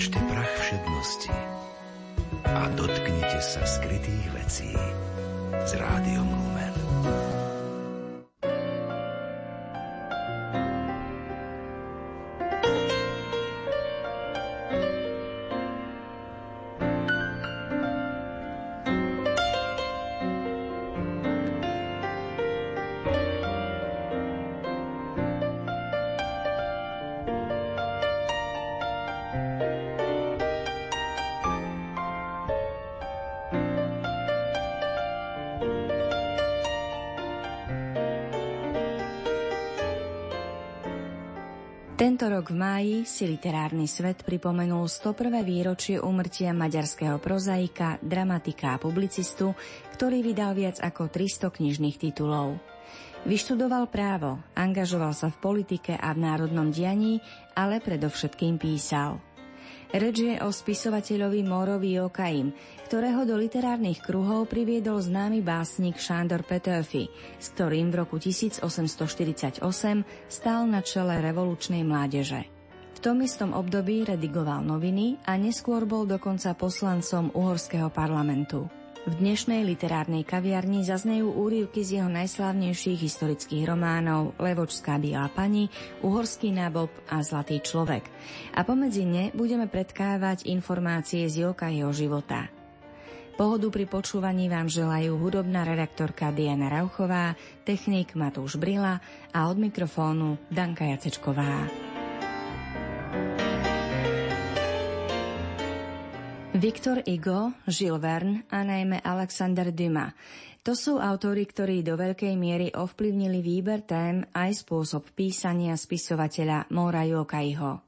Oblečte 0.00 0.24
prach 0.32 0.54
všednosti 0.64 1.28
a 2.48 2.72
dotknite 2.72 3.36
sa 3.44 3.60
skrytých 3.68 4.32
vecí 4.32 4.72
s 5.52 5.76
rádiom 5.76 6.24
Lumen. 6.24 6.72
V 42.50 42.58
máji 42.58 42.96
si 43.06 43.30
literárny 43.30 43.86
svet 43.86 44.26
pripomenul 44.26 44.90
101. 44.90 45.46
výročie 45.46 46.02
umrtia 46.02 46.50
maďarského 46.50 47.22
prozaika, 47.22 48.02
dramatika 48.02 48.74
a 48.74 48.82
publicistu, 48.82 49.54
ktorý 49.94 50.18
vydal 50.26 50.58
viac 50.58 50.82
ako 50.82 51.06
300 51.06 51.46
knižných 51.46 52.02
titulov. 52.02 52.58
Vyštudoval 53.22 53.86
právo, 53.86 54.42
angažoval 54.58 55.14
sa 55.14 55.30
v 55.30 55.38
politike 55.38 55.94
a 55.94 56.10
v 56.10 56.26
národnom 56.26 56.74
dianí, 56.74 57.22
ale 57.54 57.78
predovšetkým 57.78 58.58
písal– 58.58 59.22
Reč 59.90 60.22
je 60.22 60.38
o 60.38 60.54
spisovateľovi 60.54 61.42
Morovi 61.42 61.98
Jokaim, 61.98 62.54
ktorého 62.86 63.26
do 63.26 63.34
literárnych 63.34 63.98
kruhov 63.98 64.46
priviedol 64.46 65.02
známy 65.02 65.42
básnik 65.42 65.98
Šándor 65.98 66.46
Petőfi, 66.46 67.10
s 67.42 67.50
ktorým 67.58 67.90
v 67.90 68.06
roku 68.06 68.22
1848 68.22 69.66
stál 70.30 70.62
na 70.70 70.78
čele 70.86 71.18
revolučnej 71.18 71.82
mládeže. 71.82 72.46
V 72.94 72.98
tom 73.02 73.18
istom 73.18 73.50
období 73.50 74.06
redigoval 74.06 74.62
noviny 74.62 75.18
a 75.26 75.34
neskôr 75.34 75.82
bol 75.90 76.06
dokonca 76.06 76.54
poslancom 76.54 77.34
uhorského 77.34 77.90
parlamentu. 77.90 78.79
V 79.00 79.16
dnešnej 79.16 79.64
literárnej 79.64 80.28
kaviarni 80.28 80.84
zaznejú 80.84 81.32
úrivky 81.32 81.80
z 81.80 81.96
jeho 81.96 82.10
najslávnejších 82.12 83.00
historických 83.00 83.64
románov 83.64 84.36
Levočská 84.36 85.00
biela 85.00 85.32
pani, 85.32 85.72
Uhorský 86.04 86.52
nábob 86.52 86.92
a 87.08 87.24
Zlatý 87.24 87.64
človek. 87.64 88.04
A 88.52 88.60
pomedzi 88.60 89.08
ne 89.08 89.32
budeme 89.32 89.72
predkávať 89.72 90.44
informácie 90.52 91.24
z 91.32 91.48
Joka 91.48 91.72
jeho 91.72 91.96
života. 91.96 92.52
Pohodu 93.40 93.72
pri 93.72 93.88
počúvaní 93.88 94.52
vám 94.52 94.68
želajú 94.68 95.16
hudobná 95.16 95.64
redaktorka 95.64 96.28
Diana 96.28 96.68
Rauchová, 96.68 97.40
technik 97.64 98.12
Matúš 98.12 98.60
Brila 98.60 99.00
a 99.32 99.48
od 99.48 99.56
mikrofónu 99.56 100.36
Danka 100.52 100.84
Jacečková. 100.84 101.89
Viktor 106.60 107.00
Igo, 107.08 107.56
Gilles 107.64 107.96
Verne 107.96 108.44
a 108.52 108.60
najmä 108.60 109.00
Alexander 109.00 109.72
Dumas. 109.72 110.12
To 110.60 110.76
sú 110.76 111.00
autory, 111.00 111.48
ktorí 111.48 111.80
do 111.80 111.96
veľkej 111.96 112.36
miery 112.36 112.68
ovplyvnili 112.76 113.40
výber 113.40 113.80
tém 113.88 114.20
aj 114.36 114.68
spôsob 114.68 115.08
písania 115.16 115.72
spisovateľa 115.72 116.68
Mora 116.76 117.08
Jokaiho. 117.08 117.80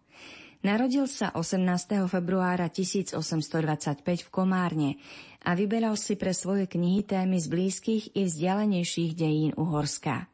Narodil 0.65 1.05
sa 1.05 1.37
18. 1.37 2.09
februára 2.09 2.73
1825 2.73 4.01
v 4.01 4.29
Komárne 4.33 4.97
a 5.45 5.53
vyberal 5.53 6.01
si 6.01 6.17
pre 6.17 6.33
svoje 6.33 6.65
knihy 6.65 7.05
témy 7.05 7.45
z 7.45 7.53
blízkych 7.53 8.17
i 8.17 8.25
vzdialenejších 8.25 9.13
dejín 9.13 9.53
Uhorska. 9.53 10.33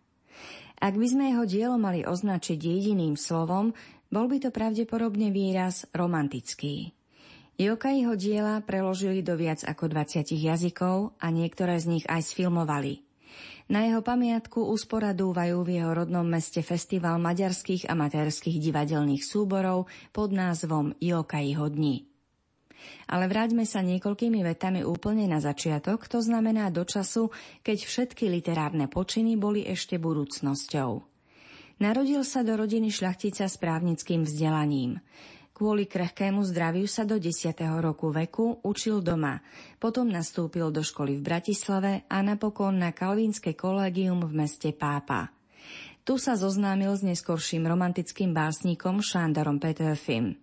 Ak 0.79 0.95
by 0.95 1.07
sme 1.11 1.35
jeho 1.35 1.43
dielo 1.43 1.75
mali 1.75 2.07
označiť 2.07 2.55
jediným 2.55 3.19
slovom, 3.19 3.75
bol 4.15 4.31
by 4.31 4.39
to 4.39 4.55
pravdepodobne 4.55 5.35
výraz 5.35 5.91
romantický. 5.91 6.98
Jokaiho 7.59 8.15
diela 8.15 8.63
preložili 8.63 9.19
do 9.19 9.35
viac 9.35 9.67
ako 9.67 9.91
20 9.91 10.31
jazykov 10.31 11.19
a 11.19 11.35
niektoré 11.35 11.75
z 11.83 11.91
nich 11.91 12.07
aj 12.07 12.31
sfilmovali. 12.31 13.03
Na 13.67 13.83
jeho 13.83 13.99
pamiatku 13.99 14.63
usporadúvajú 14.63 15.67
v 15.67 15.83
jeho 15.83 15.91
rodnom 15.91 16.23
meste 16.23 16.63
festival 16.63 17.19
maďarských 17.19 17.91
amatérských 17.91 18.63
divadelných 18.63 19.27
súborov 19.27 19.91
pod 20.15 20.31
názvom 20.31 20.95
Jokaiho 21.03 21.67
dni. 21.67 22.07
Ale 23.11 23.27
vráťme 23.27 23.67
sa 23.67 23.83
niekoľkými 23.83 24.39
vetami 24.47 24.87
úplne 24.87 25.27
na 25.27 25.43
začiatok, 25.43 26.07
to 26.07 26.23
znamená 26.23 26.71
do 26.71 26.87
času, 26.87 27.35
keď 27.67 27.79
všetky 27.83 28.31
literárne 28.31 28.87
počiny 28.87 29.35
boli 29.35 29.67
ešte 29.67 29.99
budúcnosťou. 29.99 30.91
Narodil 31.83 32.23
sa 32.23 32.47
do 32.47 32.55
rodiny 32.55 32.95
šľachtica 32.95 33.51
s 33.51 33.59
právnickým 33.59 34.23
vzdelaním. 34.23 35.03
Kvôli 35.59 35.91
krehkému 35.91 36.47
zdraviu 36.47 36.87
sa 36.87 37.03
do 37.03 37.19
10. 37.19 37.51
roku 37.83 38.15
veku 38.15 38.63
učil 38.63 39.03
doma. 39.03 39.43
Potom 39.83 40.07
nastúpil 40.07 40.71
do 40.71 40.87
školy 40.87 41.19
v 41.19 41.27
Bratislave 41.35 42.07
a 42.07 42.23
napokon 42.23 42.79
na 42.79 42.95
Kalvínske 42.95 43.59
kolégium 43.59 44.23
v 44.23 44.47
meste 44.47 44.71
Pápa. 44.71 45.35
Tu 46.07 46.15
sa 46.15 46.39
zoznámil 46.39 46.95
s 46.95 47.03
neskorším 47.03 47.67
romantickým 47.67 48.31
básnikom 48.31 49.03
Šándarom 49.03 49.59
Petőfim. 49.59 50.39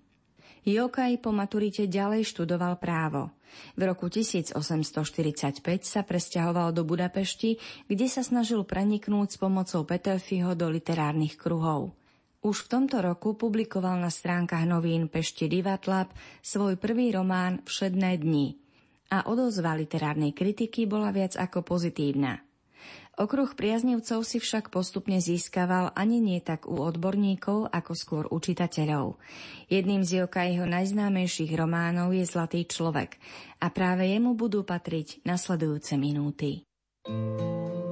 Jokaj 0.67 1.23
po 1.23 1.31
maturite 1.31 1.87
ďalej 1.87 2.35
študoval 2.35 2.75
právo. 2.75 3.31
V 3.79 3.87
roku 3.87 4.11
1845 4.11 5.63
sa 5.87 6.03
presťahoval 6.03 6.75
do 6.75 6.83
Budapešti, 6.83 7.55
kde 7.87 8.11
sa 8.11 8.19
snažil 8.19 8.67
preniknúť 8.67 9.27
s 9.31 9.37
pomocou 9.39 9.87
Petőfiho 9.87 10.59
do 10.59 10.67
literárnych 10.67 11.39
kruhov. 11.39 11.95
Už 12.45 12.69
v 12.69 12.77
tomto 12.77 13.01
roku 13.01 13.33
publikoval 13.33 13.97
na 13.97 14.13
stránkach 14.13 14.69
novín 14.69 15.09
Pešti 15.09 15.49
Divatlab 15.49 16.13
svoj 16.45 16.77
prvý 16.77 17.09
román 17.09 17.65
Všedné 17.65 18.21
dni 18.21 18.53
a 19.09 19.25
odozva 19.25 19.73
literárnej 19.73 20.29
kritiky 20.29 20.85
bola 20.85 21.09
viac 21.09 21.33
ako 21.33 21.65
pozitívna. 21.65 22.45
Okruh 23.17 23.49
priaznivcov 23.57 24.21
si 24.21 24.37
však 24.37 24.69
postupne 24.69 25.17
získaval 25.17 25.97
ani 25.97 26.21
nie 26.21 26.37
tak 26.37 26.69
u 26.69 26.85
odborníkov, 26.85 27.65
ako 27.73 27.91
skôr 27.97 28.23
u 28.29 28.37
čitateľov. 28.37 29.17
Jedným 29.65 30.05
z 30.05 30.21
jeho 30.21 30.69
najznámejších 30.69 31.49
románov 31.57 32.13
je 32.13 32.29
Zlatý 32.29 32.69
človek 32.69 33.17
a 33.57 33.73
práve 33.73 34.05
jemu 34.05 34.37
budú 34.37 34.61
patriť 34.61 35.25
nasledujúce 35.25 35.97
minúty. 35.97 36.61
thank 37.05 37.84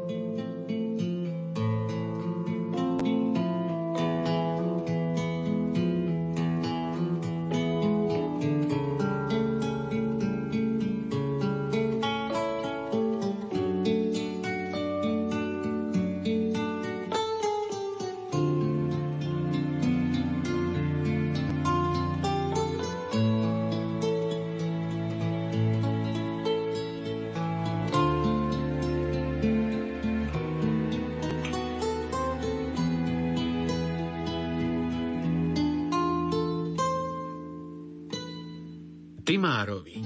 Timárovi 39.34 39.98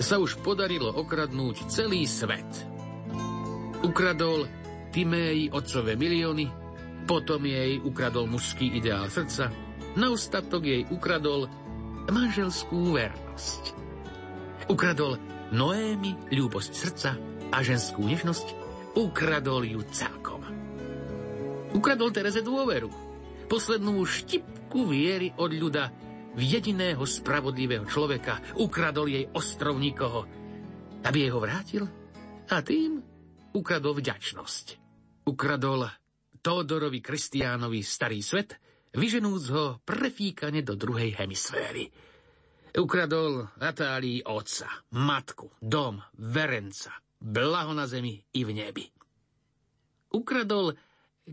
sa 0.00 0.16
už 0.16 0.40
podarilo 0.40 0.88
okradnúť 0.88 1.68
celý 1.68 2.08
svet. 2.08 2.48
Ukradol 3.84 4.48
Timéji 4.88 5.52
otcové 5.52 6.00
milióny, 6.00 6.48
potom 7.04 7.44
jej 7.44 7.76
ukradol 7.84 8.24
mužský 8.24 8.72
ideál 8.72 9.12
srdca, 9.12 9.52
na 10.00 10.08
ostatok 10.08 10.64
jej 10.64 10.80
ukradol 10.88 11.44
manželskú 12.08 12.96
vernosť. 12.96 13.76
Ukradol 14.72 15.20
Noémi 15.52 16.32
ľúbosť 16.32 16.72
srdca 16.72 17.20
a 17.52 17.60
ženskú 17.60 18.00
nežnosť, 18.08 18.48
ukradol 18.96 19.68
ju 19.68 19.84
celkom. 19.92 20.40
Ukradol 21.76 22.16
Tereze 22.16 22.40
dôveru, 22.40 22.88
poslednú 23.44 24.00
štipku 24.08 24.88
viery 24.88 25.36
od 25.36 25.52
ľuda, 25.52 25.92
jediného 26.38 27.02
spravodlivého 27.06 27.86
človeka, 27.86 28.42
ukradol 28.58 29.10
jej 29.10 29.26
ostrov 29.34 29.78
nikoho, 29.78 30.26
aby 31.06 31.28
jej 31.28 31.30
ho 31.30 31.40
vrátil 31.40 31.84
a 32.50 32.60
tým 32.60 33.00
ukradol 33.54 33.94
vďačnosť. 33.98 34.66
Ukradol 35.30 35.88
Tódorovi 36.44 37.00
Kristiánovi 37.00 37.80
starý 37.80 38.20
svet, 38.20 38.60
vyženúc 38.92 39.44
ho 39.54 39.64
prefíkane 39.80 40.60
do 40.60 40.76
druhej 40.76 41.16
hemisféry. 41.16 41.88
Ukradol 42.74 43.48
Natálii 43.62 44.26
otca, 44.26 44.66
matku, 44.98 45.54
dom, 45.62 46.02
verenca, 46.18 46.92
blaho 47.22 47.72
na 47.72 47.86
zemi 47.86 48.18
i 48.34 48.42
v 48.42 48.50
nebi. 48.50 48.84
Ukradol 50.12 50.74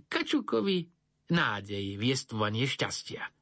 Kačukovi 0.08 0.88
nádej, 1.34 2.00
viestovanie 2.00 2.64
šťastia. 2.70 3.41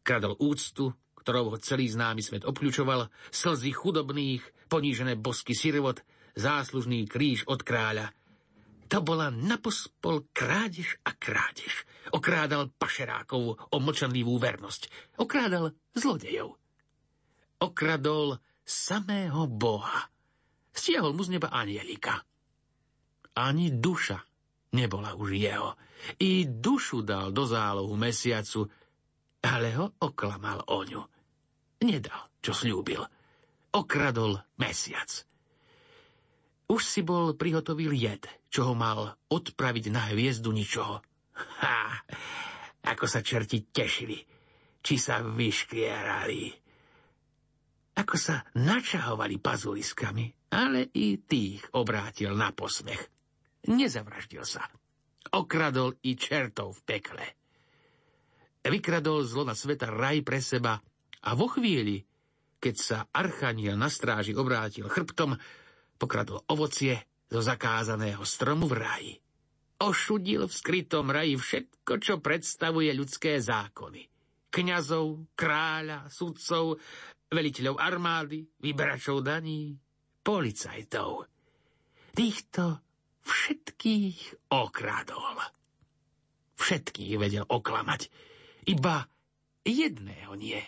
Kradol 0.00 0.36
úctu, 0.40 0.92
ktorou 1.20 1.54
ho 1.54 1.56
celý 1.60 1.88
známy 1.92 2.24
svet 2.24 2.42
obkľúčoval, 2.48 3.12
slzy 3.30 3.70
chudobných, 3.74 4.42
ponížené 4.72 5.20
bosky 5.20 5.52
sirvot, 5.52 6.00
záslužný 6.34 7.04
kríž 7.04 7.44
od 7.46 7.60
kráľa. 7.60 8.12
To 8.90 8.98
bola 9.04 9.30
napospol 9.30 10.26
krádež 10.34 10.98
a 11.06 11.14
krádež. 11.14 11.86
Okrádal 12.10 12.74
pašerákov 12.74 13.70
o 13.70 13.76
mlčanlivú 13.78 14.34
vernosť. 14.40 15.14
Okrádal 15.22 15.70
zlodejov 15.94 16.60
okradol 17.60 18.40
samého 18.64 19.44
Boha. 19.46 20.08
Stiahol 20.72 21.12
mu 21.12 21.22
z 21.22 21.36
neba 21.36 21.52
anielika. 21.52 22.24
Ani 23.36 23.70
duša 23.70 24.18
nebola 24.72 25.14
už 25.14 25.28
jeho. 25.36 25.76
I 26.16 26.48
dušu 26.48 27.04
dal 27.04 27.30
do 27.36 27.44
zálohu 27.44 27.92
mesiacu, 27.94 28.64
ale 29.44 29.74
ho 29.76 29.96
oklamal 30.00 30.64
o 30.68 30.84
ňu. 30.84 31.02
Nedal, 31.86 32.28
čo 32.44 32.52
slúbil. 32.52 33.00
Okradol 33.72 34.36
mesiac. 34.60 35.08
Už 36.70 36.82
si 36.86 37.00
bol 37.02 37.34
prihotovil 37.34 37.94
jed, 37.96 38.26
čo 38.52 38.70
ho 38.70 38.74
mal 38.76 39.16
odpraviť 39.30 39.84
na 39.90 40.12
hviezdu 40.12 40.52
ničoho. 40.54 41.02
Ha! 41.62 41.78
Ako 42.80 43.04
sa 43.04 43.20
čerti 43.20 43.68
tešili, 43.70 44.18
či 44.80 44.94
sa 44.96 45.20
vyškrierali 45.20 46.60
ako 48.00 48.16
sa 48.16 48.40
načahovali 48.56 49.36
pazuliskami, 49.36 50.56
ale 50.56 50.88
i 50.96 51.20
tých 51.20 51.60
obrátil 51.76 52.32
na 52.32 52.48
posmech. 52.48 53.12
Nezavraždil 53.68 54.40
sa. 54.48 54.64
Okradol 55.36 56.00
i 56.08 56.16
čertov 56.16 56.80
v 56.80 56.96
pekle. 56.96 57.26
Vykradol 58.60 59.24
zlo 59.24 59.48
na 59.48 59.56
sveta 59.56 59.88
raj 59.88 60.20
pre 60.20 60.44
seba 60.44 60.76
a 61.24 61.30
vo 61.32 61.48
chvíli, 61.48 62.04
keď 62.60 62.74
sa 62.76 62.98
Archaniel 63.08 63.76
na 63.76 63.88
stráži 63.88 64.36
obrátil 64.36 64.84
chrbtom, 64.84 65.32
pokradol 65.96 66.44
ovocie 66.52 66.96
zo 67.30 67.40
zakázaného 67.40 68.20
stromu 68.24 68.68
v 68.68 68.74
raji. 68.76 69.14
Ošudil 69.80 70.44
v 70.44 70.52
skrytom 70.52 71.08
raji 71.08 71.40
všetko, 71.40 71.92
čo 72.04 72.20
predstavuje 72.20 72.92
ľudské 72.92 73.40
zákony. 73.40 74.04
Kňazov, 74.52 75.32
kráľa, 75.32 76.12
sudcov, 76.12 76.76
veliteľov 77.32 77.80
armády, 77.80 78.44
vyberačov 78.60 79.24
daní, 79.24 79.72
policajtov. 80.20 81.24
Týchto 82.12 82.82
všetkých 83.24 84.50
okradol. 84.52 85.38
Všetkých 86.60 87.12
vedel 87.16 87.44
oklamať. 87.48 88.29
Iba 88.68 89.08
jedného 89.64 90.32
nie. 90.36 90.60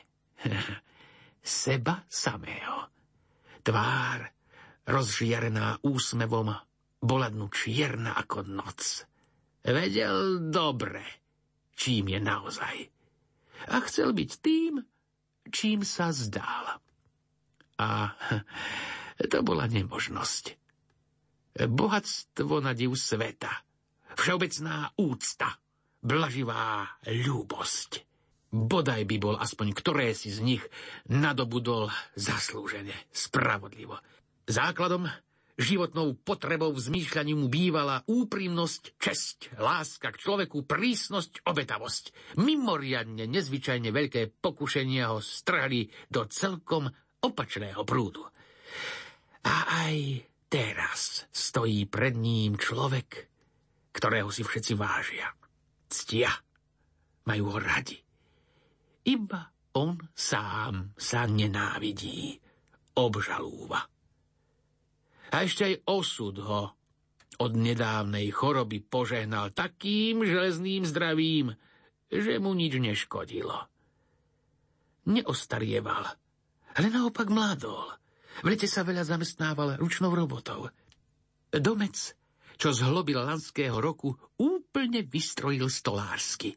Seba 1.43 2.07
samého. 2.09 2.89
Tvár, 3.63 4.21
rozžiarená 4.87 5.83
úsmevom, 5.83 6.51
bola 7.03 7.27
dnu 7.31 7.51
čierna 7.51 8.15
ako 8.15 8.47
noc. 8.47 9.07
Vedel 9.63 10.51
dobre, 10.51 11.03
čím 11.75 12.15
je 12.15 12.21
naozaj. 12.23 12.77
A 13.71 13.75
chcel 13.87 14.11
byť 14.11 14.31
tým, 14.43 14.83
čím 15.51 15.87
sa 15.87 16.11
zdal. 16.11 16.83
A 17.79 17.89
to 19.31 19.39
bola 19.47 19.71
nemožnosť. 19.71 20.59
Bohatstvo 21.53 22.65
na 22.65 22.73
div 22.73 22.97
sveta, 22.97 23.53
všeobecná 24.19 24.91
úcta, 24.99 25.62
blaživá 26.03 26.99
ľúbosť. 27.07 28.05
Bodaj 28.53 29.09
by 29.09 29.17
bol 29.17 29.37
aspoň 29.41 29.73
ktoré 29.73 30.13
si 30.13 30.29
z 30.29 30.45
nich 30.45 30.63
nadobudol 31.09 31.89
zaslúžene, 32.19 32.93
spravodlivo. 33.09 33.97
Základom 34.45 35.09
Životnou 35.53 36.17
potrebou 36.17 36.73
v 36.73 36.81
zmýšľaní 36.81 37.37
mu 37.37 37.53
bývala 37.53 38.01
úprimnosť, 38.09 38.97
česť, 38.97 39.61
láska 39.61 40.09
k 40.09 40.21
človeku, 40.25 40.65
prísnosť, 40.65 41.45
obetavosť. 41.45 42.35
Mimoriadne 42.41 43.29
nezvyčajne 43.29 43.93
veľké 43.93 44.41
pokušenia 44.41 45.13
ho 45.13 45.21
strhli 45.21 45.93
do 46.09 46.25
celkom 46.25 46.89
opačného 47.21 47.85
prúdu. 47.85 48.25
A 49.45 49.87
aj 49.87 50.25
teraz 50.49 51.29
stojí 51.29 51.85
pred 51.85 52.17
ním 52.17 52.57
človek, 52.57 53.29
ktorého 53.93 54.33
si 54.33 54.49
všetci 54.49 54.73
vážia. 54.73 55.37
Ctia. 55.93 56.33
Majú 57.29 57.45
ho 57.53 57.59
radi. 57.61 58.01
Iba 59.05 59.53
on 59.77 60.01
sám 60.17 60.97
sa 60.97 61.29
nenávidí. 61.29 62.41
Obžalúva. 62.97 63.81
A 65.33 65.37
ešte 65.45 65.65
aj 65.65 65.75
osud 65.89 66.37
ho 66.45 66.77
od 67.41 67.53
nedávnej 67.57 68.29
choroby 68.29 68.85
požehnal 68.85 69.57
takým 69.57 70.21
železným 70.21 70.85
zdravím, 70.85 71.57
že 72.13 72.37
mu 72.37 72.53
nič 72.53 72.77
neškodilo. 72.77 73.57
Neostarieval, 75.09 76.05
ale 76.77 76.87
naopak 76.93 77.33
mladol. 77.33 77.97
V 78.45 78.47
lete 78.53 78.69
sa 78.69 78.85
veľa 78.85 79.09
zamestnával 79.09 79.81
ručnou 79.81 80.13
robotou. 80.13 80.69
Domec, 81.49 81.97
čo 82.63 82.71
zhlobil 82.71 83.19
lanského 83.19 83.75
roku, 83.83 84.15
úplne 84.39 85.03
vystrojil 85.03 85.67
stolársky. 85.67 86.55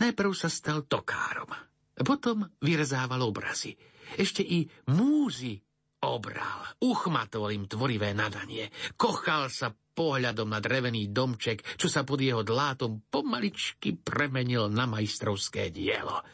Najprv 0.00 0.32
sa 0.32 0.48
stal 0.48 0.88
tokárom, 0.88 1.52
potom 2.00 2.48
vyrezával 2.64 3.20
obrazy. 3.20 3.76
Ešte 4.16 4.40
i 4.40 4.64
múzy 4.96 5.60
obral, 6.00 6.64
uchmatoval 6.80 7.52
im 7.52 7.68
tvorivé 7.68 8.16
nadanie, 8.16 8.72
kochal 8.96 9.52
sa 9.52 9.76
pohľadom 9.76 10.48
na 10.48 10.64
drevený 10.64 11.12
domček, 11.12 11.76
čo 11.76 11.92
sa 11.92 12.00
pod 12.08 12.24
jeho 12.24 12.40
dlátom 12.40 13.04
pomaličky 13.12 14.00
premenil 14.00 14.72
na 14.72 14.88
majstrovské 14.88 15.68
dielo. 15.68 16.24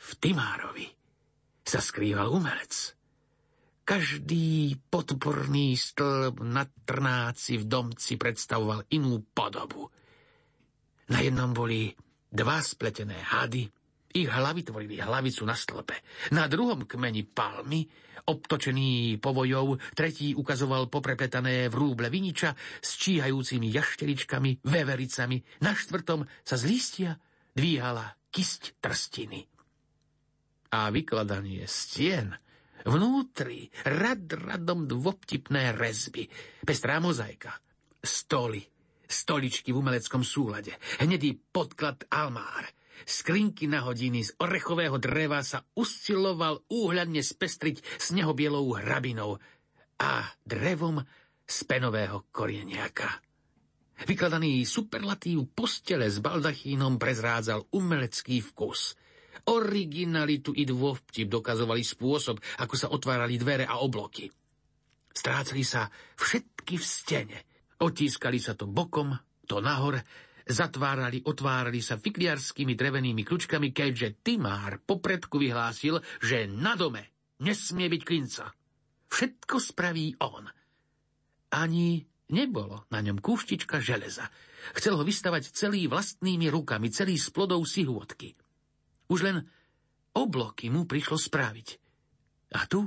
V 0.00 0.10
Timárovi 0.16 0.88
sa 1.60 1.84
skrýval 1.84 2.32
umelec. 2.32 2.99
Každý 3.90 4.78
podporný 4.86 5.74
stĺp 5.74 6.46
na 6.46 6.62
trnáci 6.62 7.58
v 7.58 7.66
domci 7.66 8.14
predstavoval 8.14 8.86
inú 8.94 9.18
podobu. 9.34 9.90
Na 11.10 11.18
jednom 11.18 11.50
boli 11.50 11.90
dva 12.30 12.62
spletené 12.62 13.18
hady, 13.18 13.66
ich 14.14 14.30
hlavy 14.30 14.62
tvorili 14.62 15.02
hlavicu 15.02 15.42
na 15.42 15.58
stĺpe. 15.58 16.06
Na 16.30 16.46
druhom 16.46 16.86
kmeni 16.86 17.26
palmy 17.26 17.82
obtočený 18.30 19.18
povojou, 19.18 19.74
tretí 19.98 20.38
ukazoval 20.38 20.86
poprepetané 20.86 21.66
vrúble 21.66 22.14
viniča 22.14 22.54
s 22.78 22.94
číhajúcimi 22.94 23.74
jašteričkami, 23.74 24.70
vevericami, 24.70 25.66
na 25.66 25.74
štvrtom 25.74 26.22
sa 26.46 26.54
z 26.54 26.62
lístia 26.62 27.18
dvíhala 27.58 28.06
kisť 28.30 28.78
trstiny. 28.78 29.50
A 30.78 30.94
vykladanie 30.94 31.66
stien 31.66 32.38
vnútri 32.86 33.68
rad 33.84 34.30
radom 34.30 34.86
dvoptipné 34.86 35.76
rezby, 35.76 36.28
pestrá 36.62 37.00
mozaika, 37.00 37.56
stoly, 38.00 38.62
stoličky 39.04 39.74
v 39.74 39.80
umeleckom 39.80 40.24
súlade, 40.24 40.76
hnedý 41.00 41.36
podklad 41.52 42.06
almár– 42.08 42.68
skrinky 43.08 43.68
na 43.68 43.84
hodiny 43.84 44.24
z 44.24 44.36
orechového 44.40 45.00
dreva 45.00 45.40
sa 45.40 45.64
usiloval 45.76 46.64
úhľadne 46.68 47.24
spestriť 47.24 48.00
snehobielou 48.00 48.76
hrabinou 48.76 49.40
a 50.00 50.24
drevom 50.44 51.00
z 51.44 51.56
penového 51.64 52.28
korieniaka. 52.32 53.20
Vykladaný 54.00 54.64
superlatív 54.64 55.52
postele 55.52 56.08
s 56.08 56.24
baldachínom 56.24 56.96
prezrádzal 56.96 57.68
umelecký 57.68 58.40
vkus. 58.40 58.96
Originalitu 59.48 60.52
i 60.52 60.68
dôvtip 60.68 61.30
dokazovali 61.30 61.80
spôsob, 61.80 62.36
ako 62.60 62.74
sa 62.76 62.92
otvárali 62.92 63.40
dvere 63.40 63.64
a 63.64 63.80
obloky. 63.80 64.28
Strácali 65.10 65.64
sa 65.64 65.88
všetky 66.18 66.74
v 66.76 66.84
stene. 66.84 67.38
Otískali 67.80 68.36
sa 68.36 68.52
to 68.52 68.68
bokom, 68.68 69.16
to 69.48 69.64
nahor, 69.64 69.96
Zatvárali, 70.50 71.22
otvárali 71.22 71.78
sa 71.78 71.94
fikliarskými 71.94 72.74
drevenými 72.74 73.22
kľúčkami, 73.22 73.70
keďže 73.70 74.18
Timár 74.18 74.82
popredku 74.82 75.38
vyhlásil, 75.38 76.02
že 76.18 76.50
na 76.50 76.74
dome 76.74 77.06
nesmie 77.38 77.86
byť 77.86 78.02
klinca. 78.02 78.50
Všetko 79.06 79.56
spraví 79.62 80.18
on. 80.18 80.50
Ani 81.54 82.02
nebolo 82.34 82.90
na 82.90 82.98
ňom 82.98 83.22
kúštička 83.22 83.78
železa. 83.78 84.26
Chcel 84.74 84.98
ho 84.98 85.06
vystavať 85.06 85.54
celý 85.54 85.86
vlastnými 85.86 86.50
rukami, 86.50 86.90
celý 86.90 87.14
z 87.14 87.30
plodov 87.30 87.62
sihôdky. 87.66 88.34
Už 89.10 89.26
len 89.26 89.42
obloky 90.14 90.70
mu 90.70 90.86
prišlo 90.86 91.18
spraviť. 91.18 91.68
A 92.54 92.66
tu 92.70 92.86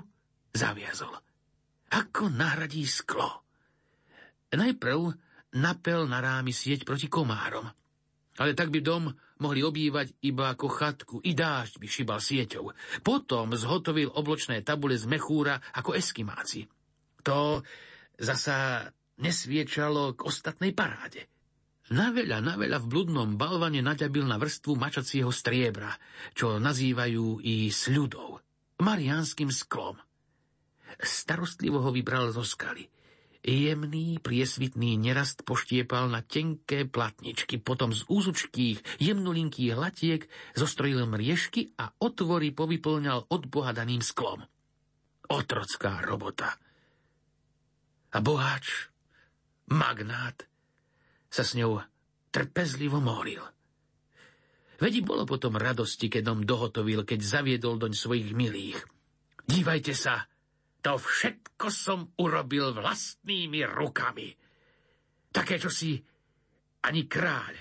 zaviazol. 0.55 1.13
Ako 1.93 2.31
nahradí 2.31 2.87
sklo? 2.87 3.43
Najprv 4.53 4.99
napel 5.59 6.05
na 6.09 6.23
rámy 6.23 6.55
sieť 6.55 6.87
proti 6.87 7.11
komárom. 7.11 7.67
Ale 8.41 8.57
tak 8.57 8.73
by 8.73 8.81
dom 8.81 9.13
mohli 9.43 9.61
obývať 9.61 10.17
iba 10.25 10.49
ako 10.55 10.67
chatku, 10.71 11.15
i 11.21 11.37
dážď 11.37 11.77
by 11.77 11.87
šibal 11.89 12.19
sieťou. 12.23 12.73
Potom 13.05 13.53
zhotovil 13.53 14.09
obločné 14.09 14.65
tabule 14.65 14.97
z 14.97 15.05
mechúra 15.05 15.61
ako 15.75 15.93
eskimáci. 15.93 16.65
To 17.27 17.61
zasa 18.17 18.89
nesviečalo 19.21 20.17
k 20.17 20.25
ostatnej 20.25 20.73
paráde. 20.73 21.32
Naveľa, 21.91 22.39
naveľa 22.39 22.79
v 22.79 22.87
bludnom 22.87 23.35
balvane 23.35 23.83
naďabil 23.83 24.23
na 24.23 24.39
vrstvu 24.39 24.79
mačacieho 24.79 25.27
striebra, 25.35 25.91
čo 26.31 26.55
nazývajú 26.55 27.43
i 27.43 27.67
sľudov, 27.67 28.39
mariánskym 28.79 29.51
sklom. 29.51 29.99
Starostlivo 30.95 31.83
ho 31.83 31.91
vybral 31.91 32.31
zo 32.31 32.47
skaly. 32.47 32.87
Jemný, 33.43 34.23
priesvitný 34.23 34.95
nerast 34.95 35.43
poštiepal 35.43 36.07
na 36.07 36.23
tenké 36.23 36.87
platničky, 36.87 37.59
potom 37.59 37.91
z 37.91 38.07
úzučkých, 38.07 39.03
jemnulinkých 39.03 39.75
latiek 39.75 40.23
zostrojil 40.55 41.03
mriežky 41.03 41.75
a 41.75 41.91
otvory 41.99 42.55
povyplňal 42.55 43.27
odbohadaným 43.27 43.99
sklom. 43.99 44.47
Otrocká 45.27 45.99
robota. 46.07 46.55
A 48.15 48.23
boháč, 48.23 48.87
magnát, 49.67 50.47
sa 51.33 51.41
s 51.41 51.57
ňou 51.57 51.81
trpezlivo 52.29 53.01
moril. 53.01 53.41
Vedi 54.77 55.01
bolo 55.01 55.25
potom 55.25 55.57
radosti, 55.57 56.05
keď 56.05 56.21
dom 56.29 56.39
dohotovil, 56.45 57.01
keď 57.01 57.19
zaviedol 57.25 57.81
doň 57.81 57.93
svojich 57.97 58.29
milých. 58.37 58.77
Dívajte 59.41 59.97
sa, 59.97 60.29
to 60.85 60.99
všetko 60.99 61.67
som 61.73 62.13
urobil 62.21 62.77
vlastnými 62.77 63.65
rukami. 63.65 64.29
Také, 65.33 65.57
čo 65.57 65.73
si 65.73 65.97
ani 66.85 67.09
kráľ 67.09 67.53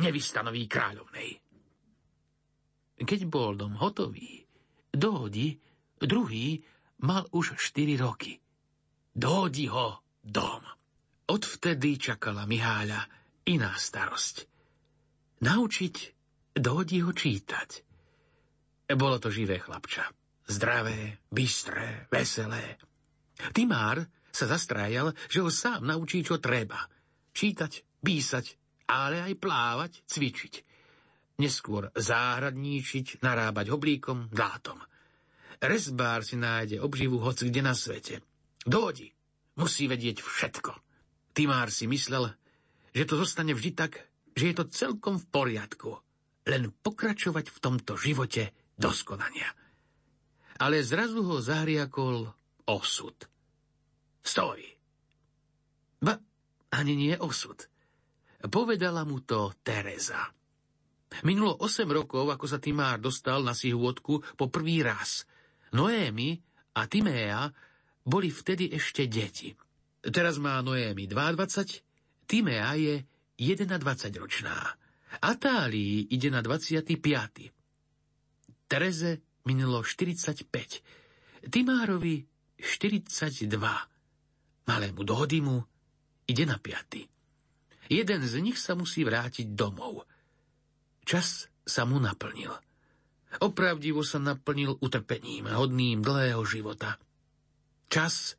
nevystanoví 0.00 0.66
kráľovnej. 0.66 1.30
Keď 3.00 3.20
bol 3.28 3.54
dom 3.54 3.76
hotový, 3.76 4.42
dohodi 4.90 5.54
druhý 6.00 6.58
mal 7.04 7.28
už 7.30 7.60
4 7.60 8.00
roky. 8.00 8.40
Dohodi 9.12 9.68
ho 9.68 10.00
dom. 10.24 10.64
Odvtedy 11.30 12.00
čakala 12.00 12.48
Miháľa 12.48 13.19
iná 13.46 13.72
starosť. 13.76 14.44
Naučiť 15.40 15.96
dohodí 16.58 17.00
ho 17.00 17.12
čítať. 17.14 17.70
Bolo 18.92 19.22
to 19.22 19.30
živé 19.30 19.62
chlapča. 19.62 20.10
Zdravé, 20.50 21.22
bystré, 21.30 22.10
veselé. 22.10 22.76
Timár 23.54 24.02
sa 24.34 24.50
zastrájal, 24.50 25.14
že 25.30 25.40
ho 25.40 25.50
sám 25.50 25.86
naučí, 25.86 26.26
čo 26.26 26.42
treba. 26.42 26.82
Čítať, 27.30 28.02
písať, 28.02 28.46
ale 28.90 29.22
aj 29.22 29.34
plávať, 29.38 29.92
cvičiť. 30.10 30.54
Neskôr 31.38 31.88
záhradníčiť, 31.94 33.22
narábať 33.22 33.70
hoblíkom, 33.70 34.28
dlátom. 34.28 34.76
Rezbár 35.62 36.26
si 36.26 36.36
nájde 36.36 36.82
obživu 36.82 37.22
hoc 37.22 37.40
kde 37.40 37.62
na 37.62 37.72
svete. 37.72 38.20
Dodi 38.66 39.08
musí 39.56 39.86
vedieť 39.86 40.20
všetko. 40.20 40.72
Timár 41.32 41.70
si 41.70 41.86
myslel, 41.86 42.32
že 42.90 43.04
to 43.06 43.14
zostane 43.18 43.54
vždy 43.54 43.70
tak, 43.74 44.10
že 44.34 44.50
je 44.50 44.54
to 44.56 44.64
celkom 44.70 45.18
v 45.18 45.26
poriadku. 45.30 45.90
Len 46.48 46.72
pokračovať 46.72 47.52
v 47.52 47.58
tomto 47.62 47.94
živote 47.94 48.50
do 48.74 48.90
skonania. 48.90 49.52
Ale 50.60 50.80
zrazu 50.80 51.24
ho 51.24 51.38
zahriakol 51.38 52.26
osud. 52.68 53.16
Stoj! 54.20 54.60
Ba, 56.00 56.16
ani 56.72 56.96
nie 56.96 57.14
osud. 57.16 57.60
Povedala 58.40 59.04
mu 59.04 59.20
to 59.20 59.52
Teresa. 59.60 60.32
Minulo 61.26 61.60
8 61.60 61.84
rokov, 61.90 62.24
ako 62.30 62.46
sa 62.48 62.62
Timár 62.62 63.02
dostal 63.02 63.44
na 63.44 63.52
Sihôdku 63.52 64.38
po 64.38 64.46
prvý 64.48 64.80
raz. 64.80 65.28
Noémy 65.76 66.40
a 66.78 66.86
Timéa 66.86 67.50
boli 68.06 68.32
vtedy 68.32 68.72
ešte 68.72 69.04
deti. 69.10 69.52
Teraz 70.00 70.40
má 70.40 70.56
Noémy 70.64 71.04
22 71.04 71.89
Timea 72.30 72.78
je 72.78 73.02
21-ročná. 73.42 74.54
Atálii 75.18 76.14
ide 76.14 76.30
na 76.30 76.38
25. 76.38 76.86
Tereze 78.70 79.18
minulo 79.50 79.82
45. 79.82 80.46
Timárovi 81.50 82.22
42. 82.54 83.50
Malému 84.70 85.02
Dohodimu 85.02 85.58
ide 86.30 86.46
na 86.46 86.54
5. 86.54 87.90
Jeden 87.90 88.22
z 88.22 88.34
nich 88.38 88.62
sa 88.62 88.78
musí 88.78 89.02
vrátiť 89.02 89.50
domov. 89.50 90.06
Čas 91.02 91.50
sa 91.66 91.82
mu 91.82 91.98
naplnil. 91.98 92.54
Opravdivo 93.42 94.06
sa 94.06 94.22
naplnil 94.22 94.78
utrpením, 94.78 95.50
hodným 95.50 95.98
dlhého 95.98 96.46
života. 96.46 96.94
Čas 97.90 98.38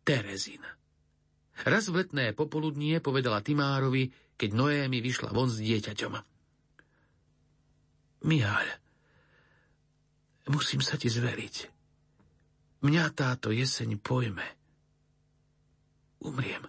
Terezina. 0.00 0.77
Raz 1.66 1.90
v 1.90 2.04
letné 2.04 2.36
popoludnie 2.36 3.02
povedala 3.02 3.42
Timárovi, 3.42 4.12
keď 4.38 4.50
Noémi 4.54 5.02
vyšla 5.02 5.34
von 5.34 5.50
s 5.50 5.58
dieťaťom. 5.58 6.14
Miháľ, 8.22 8.66
musím 10.50 10.82
sa 10.82 10.94
ti 10.94 11.10
zveriť. 11.10 11.70
Mňa 12.82 13.04
táto 13.10 13.50
jeseň 13.50 13.98
pojme. 13.98 14.46
Umriem. 16.22 16.62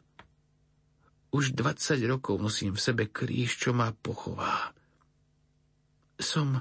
Už 1.30 1.54
20 1.54 2.02
rokov 2.10 2.42
nosím 2.42 2.74
v 2.74 2.82
sebe 2.82 3.06
kríž, 3.06 3.62
čo 3.62 3.70
ma 3.74 3.94
pochová. 3.94 4.74
Som 6.18 6.58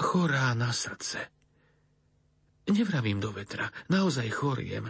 chorá 0.00 0.56
na 0.56 0.72
srdce. 0.72 1.28
Nevravím 2.68 3.20
do 3.20 3.32
vetra, 3.32 3.68
naozaj 3.92 4.28
choriem. 4.32 4.88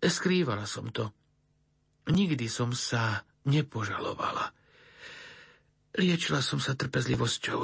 Skrývala 0.00 0.64
som 0.64 0.88
to. 0.88 1.12
Nikdy 2.10 2.46
som 2.50 2.74
sa 2.74 3.22
nepožalovala. 3.46 4.50
Liečila 5.92 6.40
som 6.42 6.58
sa 6.58 6.74
trpezlivosťou. 6.74 7.60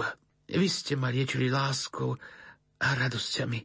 Vy 0.48 0.68
ste 0.68 0.94
ma 0.94 1.08
liečili 1.10 1.48
láskou 1.48 2.14
a 2.78 2.88
radosťami. 2.94 3.60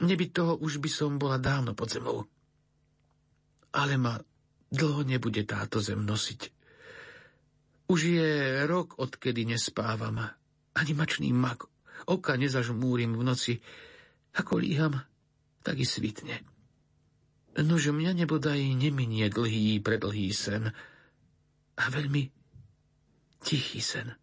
Neby 0.00 0.24
toho 0.32 0.56
už 0.58 0.80
by 0.80 0.90
som 0.90 1.20
bola 1.20 1.36
dávno 1.36 1.76
pod 1.76 1.92
zemou. 1.92 2.24
Ale 3.70 3.94
ma 4.00 4.18
dlho 4.72 5.06
nebude 5.06 5.44
táto 5.46 5.78
zem 5.78 6.02
nosiť. 6.02 6.40
Už 7.90 8.00
je 8.06 8.30
rok, 8.66 8.98
odkedy 8.98 9.46
nespávam. 9.46 10.32
Ani 10.74 10.92
mačný 10.94 11.30
mak. 11.34 11.66
Oka 12.06 12.38
nezažmúrim 12.38 13.14
v 13.18 13.22
noci. 13.22 13.54
Ako 14.34 14.62
líham, 14.62 14.94
tak 15.60 15.78
i 15.78 15.86
svitne. 15.86 16.49
Nože 17.58 17.90
mňa 17.90 18.14
nebodaj 18.14 18.62
neminie 18.78 19.26
dlhý, 19.26 19.82
predlhý 19.82 20.30
sen 20.30 20.70
a 21.74 21.84
veľmi 21.90 22.30
tichý 23.42 23.82
sen. 23.82 24.14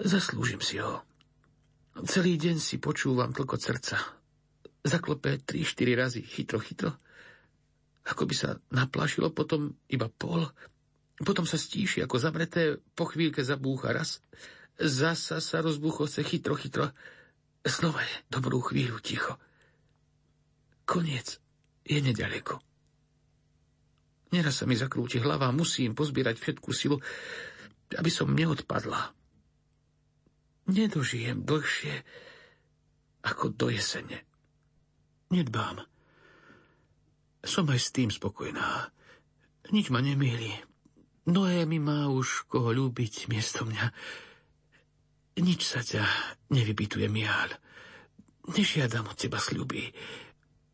Zaslúžim 0.00 0.64
si 0.64 0.80
ho. 0.80 1.04
Celý 2.08 2.40
deň 2.40 2.56
si 2.56 2.80
počúvam 2.80 3.36
tlkot 3.36 3.60
srdca. 3.60 4.00
Zaklope 4.80 5.44
tri, 5.44 5.60
štyri 5.62 5.92
razy, 5.92 6.24
chytro, 6.24 6.56
chytro. 6.56 6.96
Ako 8.08 8.24
by 8.24 8.34
sa 8.34 8.56
naplašilo, 8.72 9.30
potom 9.30 9.76
iba 9.92 10.08
pol. 10.08 10.48
Potom 11.20 11.44
sa 11.44 11.60
stíši 11.60 12.02
ako 12.02 12.16
zamreté, 12.16 12.80
po 12.96 13.06
chvíľke 13.06 13.44
zabúcha 13.44 13.92
raz. 13.92 14.24
Zasa 14.80 15.38
sa 15.38 15.60
rozbuchoce 15.60 16.24
chytro, 16.24 16.56
chytro. 16.56 16.90
Znova 17.62 18.02
je 18.02 18.16
dobrú 18.32 18.58
chvíľu 18.64 18.98
ticho. 18.98 19.36
Koniec 20.92 21.40
je 21.88 21.96
nedaleko. 22.04 22.60
Neraz 24.36 24.60
sa 24.60 24.68
mi 24.68 24.76
zakrúti 24.76 25.16
hlava, 25.16 25.48
musím 25.48 25.96
pozbierať 25.96 26.36
všetku 26.36 26.68
silu, 26.76 27.00
aby 27.96 28.12
som 28.12 28.28
neodpadla. 28.28 29.16
Nedožijem 30.68 31.48
dlhšie 31.48 31.96
ako 33.24 33.56
do 33.56 33.72
jesene. 33.72 34.20
Nedbám. 35.32 35.80
Som 37.40 37.72
aj 37.72 37.80
s 37.80 37.88
tým 37.96 38.12
spokojná. 38.12 38.92
Nič 39.72 39.88
ma 39.88 40.04
nemýli. 40.04 40.52
Noé 41.32 41.64
mi 41.64 41.80
má 41.80 42.12
už 42.12 42.44
koho 42.52 42.68
ľúbiť 42.68 43.32
miesto 43.32 43.64
mňa. 43.64 43.86
Nič 45.40 45.72
sa 45.72 45.80
ťa 45.80 46.04
nevybytuje, 46.52 47.08
Miál. 47.08 47.48
Nežiadam 48.52 49.08
od 49.08 49.16
teba 49.16 49.40
sľuby. 49.40 49.88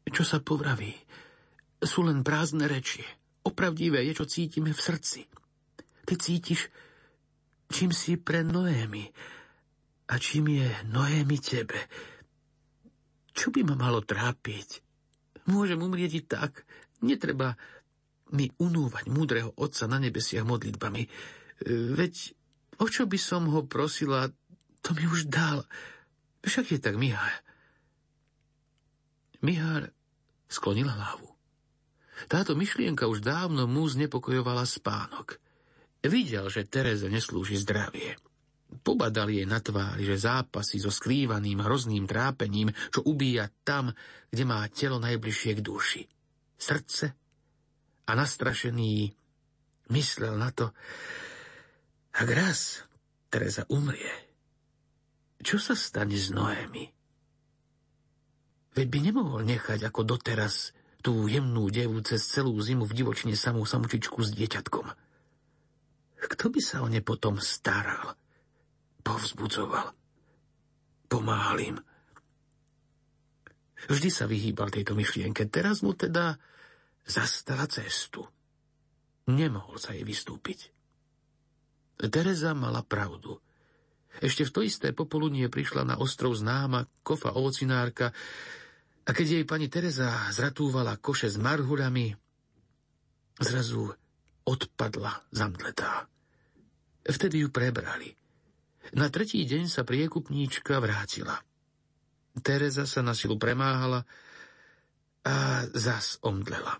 Čo 0.09 0.25
sa 0.25 0.39
povraví, 0.43 0.91
sú 1.79 2.03
len 2.03 2.27
prázdne 2.27 2.67
reči. 2.67 3.05
Opravdivé 3.47 4.03
je, 4.11 4.19
čo 4.19 4.27
cítime 4.27 4.75
v 4.75 4.81
srdci. 4.81 5.23
Ty 6.03 6.15
cítiš, 6.19 6.67
čím 7.71 7.95
si 7.95 8.19
pre 8.19 8.43
Noémy. 8.43 9.05
A 10.09 10.15
čím 10.17 10.59
je 10.59 10.69
Noémi 10.89 11.39
tebe? 11.39 11.79
Čo 13.31 13.53
by 13.55 13.63
ma 13.63 13.77
malo 13.79 14.03
trápiť? 14.03 14.83
Môžem 15.47 15.79
umrieť 15.79 16.13
i 16.19 16.23
tak. 16.25 16.67
Netreba 17.05 17.55
mi 18.35 18.51
unúvať 18.59 19.07
múdreho 19.09 19.55
otca 19.55 19.87
na 19.87 20.03
nebesiach 20.03 20.45
modlitbami. 20.49 21.07
Veď 21.95 22.35
o 22.81 22.89
čo 22.91 23.07
by 23.07 23.19
som 23.21 23.47
ho 23.53 23.63
prosila, 23.65 24.29
to 24.83 24.93
mi 24.99 25.07
už 25.07 25.31
dal. 25.31 25.63
Však 26.43 26.75
je 26.75 26.79
tak 26.81 26.97
Mihár. 26.99 27.33
Mihár 29.45 29.95
sklonil 30.49 30.89
hlavu. 30.89 31.29
Táto 32.27 32.59
myšlienka 32.59 33.07
už 33.07 33.23
dávno 33.23 33.71
mu 33.71 33.87
znepokojovala 33.87 34.67
spánok. 34.67 35.39
Videl, 36.03 36.51
že 36.51 36.67
Tereze 36.67 37.07
neslúži 37.07 37.55
zdravie. 37.61 38.19
Pobadal 38.83 39.33
jej 39.33 39.47
na 39.49 39.63
tvári, 39.63 40.05
že 40.05 40.19
zápasy 40.19 40.83
so 40.83 40.91
skrývaným 40.91 41.63
hrozným 41.63 42.05
trápením, 42.05 42.75
čo 42.91 43.07
ubíja 43.07 43.49
tam, 43.63 43.95
kde 44.29 44.45
má 44.45 44.67
telo 44.69 44.99
najbližšie 45.01 45.53
k 45.57 45.65
duši. 45.65 46.03
Srdce 46.59 47.07
a 48.09 48.11
nastrašený 48.13 49.15
myslel 49.95 50.35
na 50.37 50.51
to, 50.53 50.75
ak 52.19 52.29
raz 52.35 52.83
Teresa 53.31 53.65
umrie, 53.71 54.29
čo 55.39 55.57
sa 55.63 55.79
stane 55.79 56.19
s 56.19 56.35
Noémi? 56.35 56.98
Veď 58.79 58.87
by 58.87 58.99
nemohol 59.11 59.43
nechať 59.43 59.83
ako 59.91 60.07
doteraz 60.07 60.71
tú 61.03 61.27
jemnú 61.27 61.67
devu 61.67 61.99
cez 62.07 62.23
celú 62.23 62.55
zimu 62.55 62.87
v 62.87 62.95
divočine 62.95 63.35
samú 63.35 63.67
samučičku 63.67 64.23
s 64.23 64.31
dieťatkom. 64.39 64.87
Kto 66.19 66.45
by 66.47 66.61
sa 66.63 66.87
o 66.87 66.87
ne 66.87 67.03
potom 67.03 67.43
staral? 67.43 68.15
povzbudzoval. 69.09 69.89
Pomáhal 71.09 71.59
im. 71.65 71.77
Vždy 73.89 74.11
sa 74.13 74.29
vyhýbal 74.29 74.69
tejto 74.69 74.93
myšlienke. 74.93 75.49
Teraz 75.49 75.81
mu 75.81 75.97
teda 75.97 76.37
zastala 77.09 77.65
cestu. 77.73 78.29
Nemohol 79.33 79.81
sa 79.81 79.97
jej 79.97 80.05
vystúpiť. 80.05 80.69
Tereza 81.97 82.53
mala 82.53 82.85
pravdu. 82.85 83.41
Ešte 84.19 84.45
v 84.45 84.53
to 84.53 84.61
isté 84.67 84.93
popoludnie 84.93 85.49
prišla 85.49 85.89
na 85.89 85.95
ostrov 85.97 86.37
známa 86.37 86.91
kofa 87.01 87.33
ovocinárka 87.33 88.13
a 89.09 89.11
keď 89.17 89.41
jej 89.41 89.45
pani 89.49 89.73
Tereza 89.73 90.13
zratúvala 90.29 91.01
koše 91.01 91.33
s 91.33 91.41
marhuľami, 91.41 92.13
zrazu 93.41 93.89
odpadla 94.45 95.25
zamdletá. 95.33 96.05
Vtedy 97.09 97.41
ju 97.41 97.49
prebrali. 97.49 98.13
Na 98.93 99.09
tretí 99.09 99.41
deň 99.49 99.65
sa 99.69 99.85
priekupníčka 99.85 100.77
vrátila. 100.77 101.41
Teresa 102.45 102.85
sa 102.85 103.01
na 103.01 103.17
silu 103.17 103.41
premáhala 103.41 104.05
a 105.25 105.65
zas 105.73 106.21
omdlela. 106.21 106.77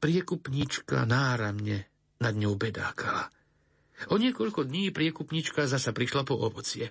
Priekupníčka 0.00 1.04
náramne 1.04 1.88
nad 2.16 2.32
ňou 2.32 2.56
bedákala. 2.56 3.28
O 4.08 4.16
niekoľko 4.16 4.64
dní 4.64 4.88
priekupnička 4.88 5.68
zasa 5.68 5.92
prišla 5.92 6.24
po 6.24 6.40
ovocie. 6.40 6.88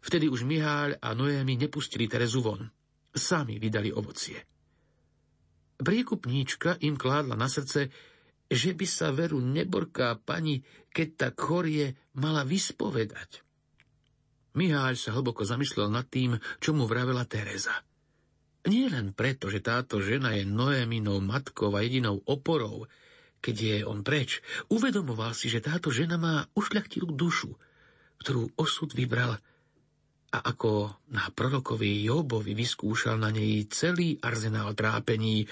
Vtedy 0.00 0.32
už 0.32 0.48
Miháľ 0.48 1.04
a 1.04 1.12
Noémi 1.12 1.60
nepustili 1.60 2.08
Terezu 2.08 2.40
von. 2.40 2.72
Sami 3.12 3.60
vydali 3.60 3.92
ovocie. 3.92 4.40
Priekupníčka 5.82 6.80
im 6.80 6.96
kládla 6.96 7.36
na 7.36 7.48
srdce, 7.48 7.92
že 8.52 8.70
by 8.76 8.86
sa 8.88 9.08
veru 9.12 9.40
neborká 9.40 10.20
pani, 10.20 10.60
keď 10.92 11.08
tak 11.28 11.34
chorie, 11.40 11.96
mala 12.16 12.44
vyspovedať. 12.44 13.40
Miháľ 14.52 14.92
sa 15.00 15.16
hlboko 15.16 15.48
zamyslel 15.48 15.88
nad 15.88 16.04
tým, 16.12 16.36
čo 16.60 16.76
mu 16.76 16.84
vravela 16.84 17.24
Teresa. 17.24 17.72
Nie 18.68 18.92
len 18.92 19.16
preto, 19.16 19.48
že 19.48 19.64
táto 19.64 19.98
žena 19.98 20.36
je 20.36 20.44
Noéminou 20.44 21.18
matkou 21.18 21.72
a 21.72 21.82
jedinou 21.82 22.20
oporou, 22.28 22.86
keď 23.42 23.56
je 23.58 23.76
on 23.82 24.06
preč, 24.06 24.38
uvedomoval 24.70 25.34
si, 25.34 25.50
že 25.50 25.64
táto 25.64 25.90
žena 25.90 26.14
má 26.14 26.46
ušľachtilú 26.54 27.10
dušu, 27.10 27.50
ktorú 28.22 28.54
osud 28.54 28.94
vybral 28.94 29.40
a 30.32 30.38
ako 30.48 31.04
na 31.12 31.28
prorokovi 31.28 32.08
Jobovi 32.08 32.56
vyskúšal 32.56 33.20
na 33.20 33.28
nej 33.28 33.68
celý 33.68 34.16
arzenál 34.24 34.72
trápení, 34.72 35.44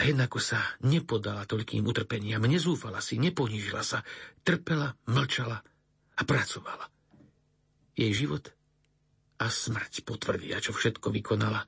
a 0.00 0.08
jednako 0.08 0.40
sa 0.40 0.64
nepodala 0.80 1.44
toľkým 1.44 1.84
utrpeniam, 1.84 2.40
nezúfala 2.48 3.04
si, 3.04 3.20
neponížila 3.20 3.84
sa, 3.84 4.00
trpela, 4.40 4.96
mlčala 5.04 5.60
a 6.16 6.22
pracovala. 6.24 6.88
Jej 7.92 8.24
život 8.24 8.48
a 9.40 9.52
smrť 9.52 10.00
potvrdia, 10.08 10.56
čo 10.64 10.72
všetko 10.72 11.12
vykonala 11.12 11.60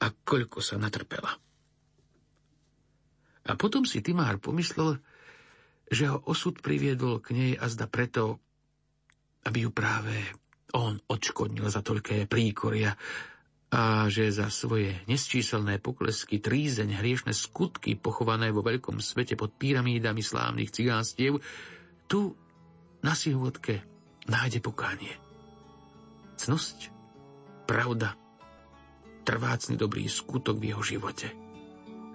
a 0.00 0.06
koľko 0.08 0.64
sa 0.64 0.80
natrpela. 0.80 1.36
A 3.46 3.52
potom 3.60 3.84
si 3.84 4.00
Timár 4.00 4.40
pomyslel, 4.40 4.96
že 5.92 6.08
ho 6.08 6.24
osud 6.24 6.64
priviedol 6.64 7.20
k 7.20 7.36
nej 7.36 7.52
a 7.60 7.68
zda 7.68 7.92
preto, 7.92 8.40
aby 9.44 9.68
ju 9.68 9.70
práve 9.70 10.16
on 10.76 11.00
odškodnil 11.08 11.66
za 11.72 11.80
toľké 11.80 12.28
príkoria, 12.28 12.92
a 13.66 14.06
že 14.06 14.30
za 14.30 14.46
svoje 14.46 14.94
nesčíselné 15.10 15.82
poklesky, 15.82 16.38
trízeň, 16.38 17.02
hriešne 17.02 17.34
skutky 17.34 17.98
pochované 17.98 18.54
vo 18.54 18.62
veľkom 18.62 19.02
svete 19.02 19.34
pod 19.34 19.58
pyramídami 19.58 20.22
slávnych 20.22 20.70
cigánstiev, 20.70 21.42
tu 22.06 22.30
na 23.02 23.12
sihovodke 23.18 23.82
nájde 24.30 24.62
pokánie. 24.62 25.10
Cnosť, 26.38 26.94
pravda, 27.66 28.14
trvácný 29.26 29.74
dobrý 29.74 30.06
skutok 30.06 30.62
v 30.62 30.70
jeho 30.70 30.82
živote. 30.86 31.34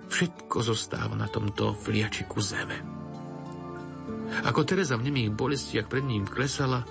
Všetko 0.08 0.58
zostáva 0.63 1.19
na 1.19 1.28
tomto 1.28 1.76
fliačiku 1.76 2.39
zeme. 2.39 2.80
Ako 4.47 4.63
Teresa 4.63 4.95
v 4.95 5.12
nemých 5.12 5.36
bolestiach 5.36 5.91
pred 5.91 6.08
ním 6.08 6.24
klesala, 6.24 6.88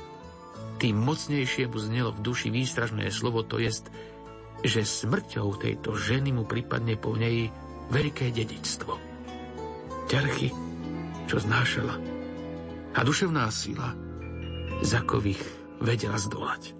tým 0.81 0.97
mocnejšie 0.97 1.69
mu 1.69 1.77
znelo 1.77 2.16
v 2.16 2.25
duši 2.25 2.49
výstražné 2.49 3.12
slovo, 3.12 3.45
to 3.45 3.61
jest– 3.61 3.87
že 4.61 4.85
smrťou 4.85 5.57
tejto 5.57 5.97
ženy 5.97 6.37
mu 6.37 6.45
pripadne 6.45 7.01
po 7.01 7.16
nej 7.16 7.49
veľké 7.88 8.33
dedičstvo. 8.33 8.93
Ťarchy, 10.11 10.49
čo 11.31 11.37
znášala 11.40 11.97
a 12.90 13.01
duševná 13.07 13.49
sila, 13.49 13.95
za 14.85 15.01
vedela 15.81 16.19
zdolať. 16.19 16.77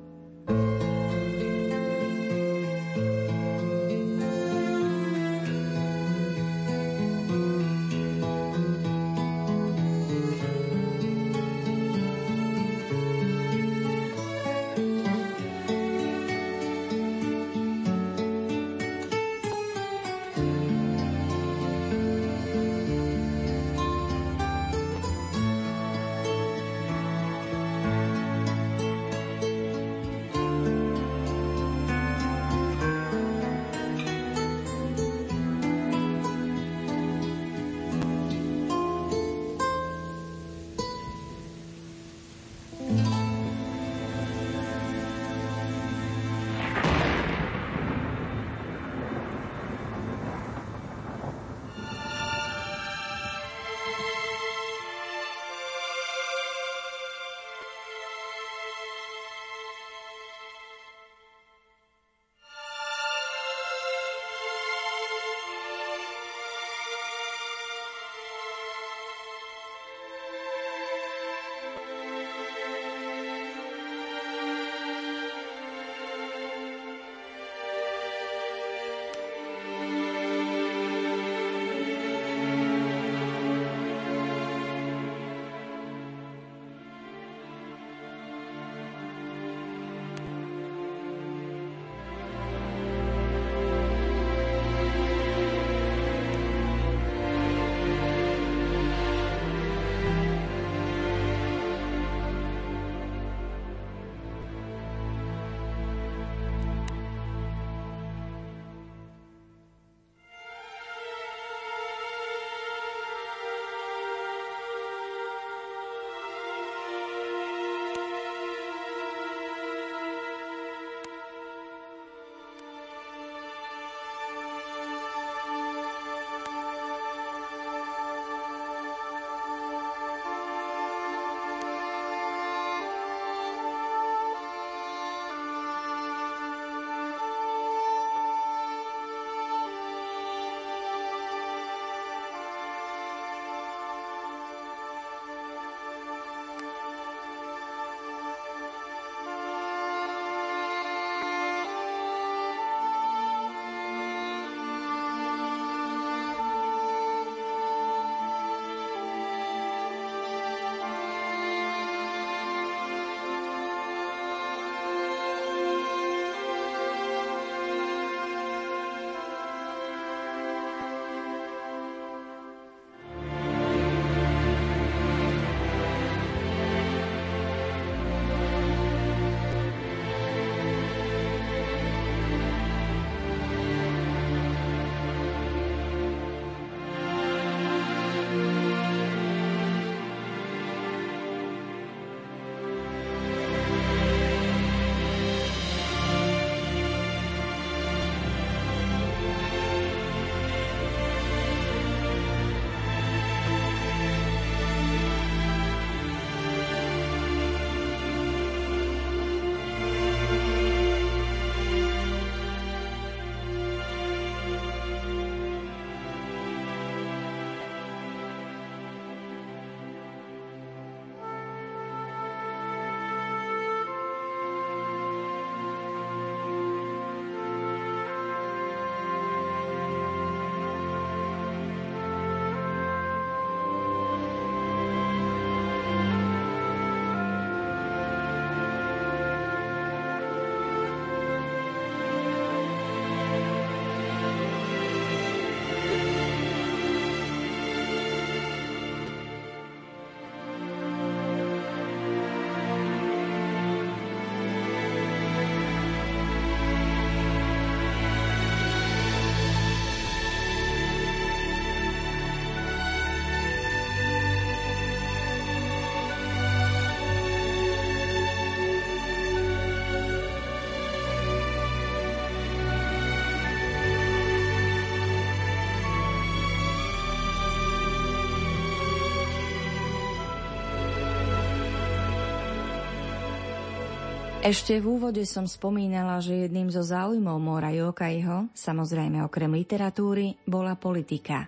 Ešte 284.41 284.81
v 284.81 284.97
úvode 284.97 285.21
som 285.29 285.45
spomínala, 285.45 286.17
že 286.25 286.49
jedným 286.49 286.73
zo 286.73 286.81
záujmov 286.81 287.37
Mora 287.37 287.77
Jokajho, 287.77 288.49
samozrejme 288.57 289.21
okrem 289.21 289.53
literatúry, 289.53 290.33
bola 290.49 290.81
politika. 290.81 291.45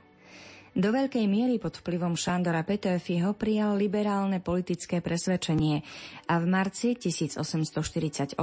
Do 0.76 0.92
veľkej 0.92 1.24
miery 1.24 1.56
pod 1.56 1.80
vplyvom 1.80 2.20
Šandora 2.20 2.60
Petöfiho 2.68 3.32
prijal 3.32 3.80
liberálne 3.80 4.44
politické 4.44 5.00
presvedčenie 5.00 5.80
a 6.28 6.36
v 6.36 6.44
marci 6.44 6.92
1848 6.92 8.36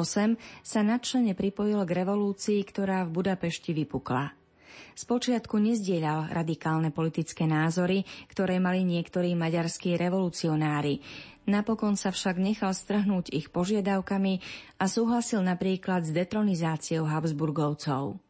sa 0.66 0.80
nadšene 0.82 1.38
pripojil 1.38 1.86
k 1.86 1.92
revolúcii, 2.02 2.66
ktorá 2.66 3.06
v 3.06 3.22
Budapešti 3.22 3.78
vypukla. 3.78 4.38
Spočiatku 5.00 5.64
nezdieľal 5.64 6.28
radikálne 6.28 6.92
politické 6.92 7.48
názory, 7.48 8.04
ktoré 8.28 8.60
mali 8.60 8.84
niektorí 8.84 9.32
maďarskí 9.32 9.96
revolucionári, 9.96 11.00
Napokon 11.50 11.98
sa 11.98 12.14
však 12.14 12.38
nechal 12.38 12.78
strhnúť 12.78 13.34
ich 13.34 13.50
požiadavkami 13.50 14.38
a 14.78 14.86
súhlasil 14.86 15.42
napríklad 15.42 16.06
s 16.06 16.14
detronizáciou 16.14 17.10
Habsburgovcov. 17.10 18.22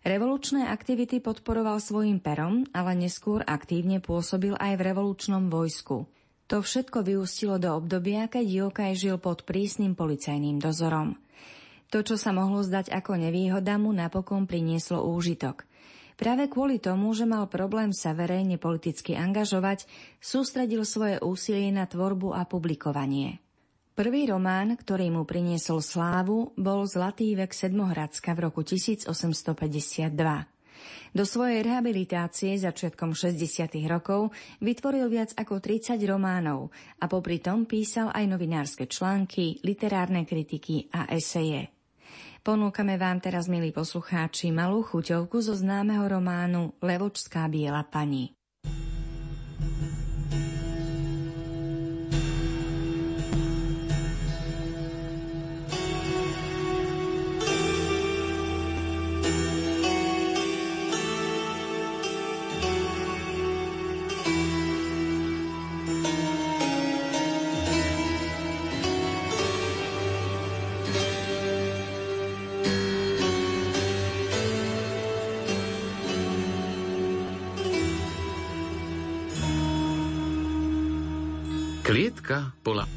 Revolučné 0.00 0.64
aktivity 0.64 1.20
podporoval 1.20 1.84
svojim 1.84 2.16
perom, 2.16 2.64
ale 2.72 2.96
neskôr 2.96 3.44
aktívne 3.44 4.00
pôsobil 4.00 4.56
aj 4.56 4.72
v 4.72 4.84
revolučnom 4.88 5.52
vojsku. 5.52 6.08
To 6.48 6.56
všetko 6.64 7.04
vyústilo 7.04 7.60
do 7.60 7.76
obdobia, 7.76 8.24
keď 8.24 8.46
Jokaj 8.46 8.92
žil 8.96 9.20
pod 9.20 9.44
prísnym 9.44 9.92
policajným 9.92 10.56
dozorom. 10.56 11.20
To, 11.92 12.00
čo 12.00 12.16
sa 12.16 12.32
mohlo 12.32 12.64
zdať 12.64 12.88
ako 12.88 13.20
nevýhoda, 13.20 13.76
mu 13.76 13.92
napokon 13.92 14.48
prinieslo 14.48 15.04
úžitok– 15.04 15.66
Práve 16.16 16.48
kvôli 16.48 16.80
tomu, 16.80 17.12
že 17.12 17.28
mal 17.28 17.44
problém 17.44 17.92
sa 17.92 18.16
verejne 18.16 18.56
politicky 18.56 19.12
angažovať, 19.12 19.84
sústredil 20.16 20.88
svoje 20.88 21.20
úsilie 21.20 21.68
na 21.68 21.84
tvorbu 21.84 22.32
a 22.32 22.48
publikovanie. 22.48 23.44
Prvý 23.92 24.28
román, 24.28 24.76
ktorý 24.80 25.12
mu 25.12 25.28
priniesol 25.28 25.84
slávu, 25.84 26.56
bol 26.56 26.88
Zlatý 26.88 27.36
vek 27.36 27.52
Sedmohradska 27.52 28.32
v 28.32 28.48
roku 28.48 28.64
1852. 28.64 29.12
Do 31.12 31.24
svojej 31.24 31.64
rehabilitácie 31.64 32.60
začiatkom 32.60 33.16
60. 33.16 33.72
rokov 33.88 34.32
vytvoril 34.60 35.08
viac 35.08 35.32
ako 35.36 35.60
30 35.60 36.00
románov 36.08 36.72
a 37.00 37.08
popri 37.08 37.40
tom 37.40 37.64
písal 37.64 38.12
aj 38.12 38.24
novinárske 38.24 38.84
články, 38.84 39.64
literárne 39.64 40.28
kritiky 40.28 40.88
a 40.92 41.08
eseje. 41.12 41.75
Ponúkame 42.46 42.94
vám 42.94 43.18
teraz, 43.18 43.50
milí 43.50 43.74
poslucháči, 43.74 44.54
malú 44.54 44.86
chuťovku 44.86 45.42
zo 45.42 45.58
známeho 45.58 46.06
románu 46.06 46.78
Levočská 46.78 47.50
biela 47.50 47.82
pani. 47.82 48.35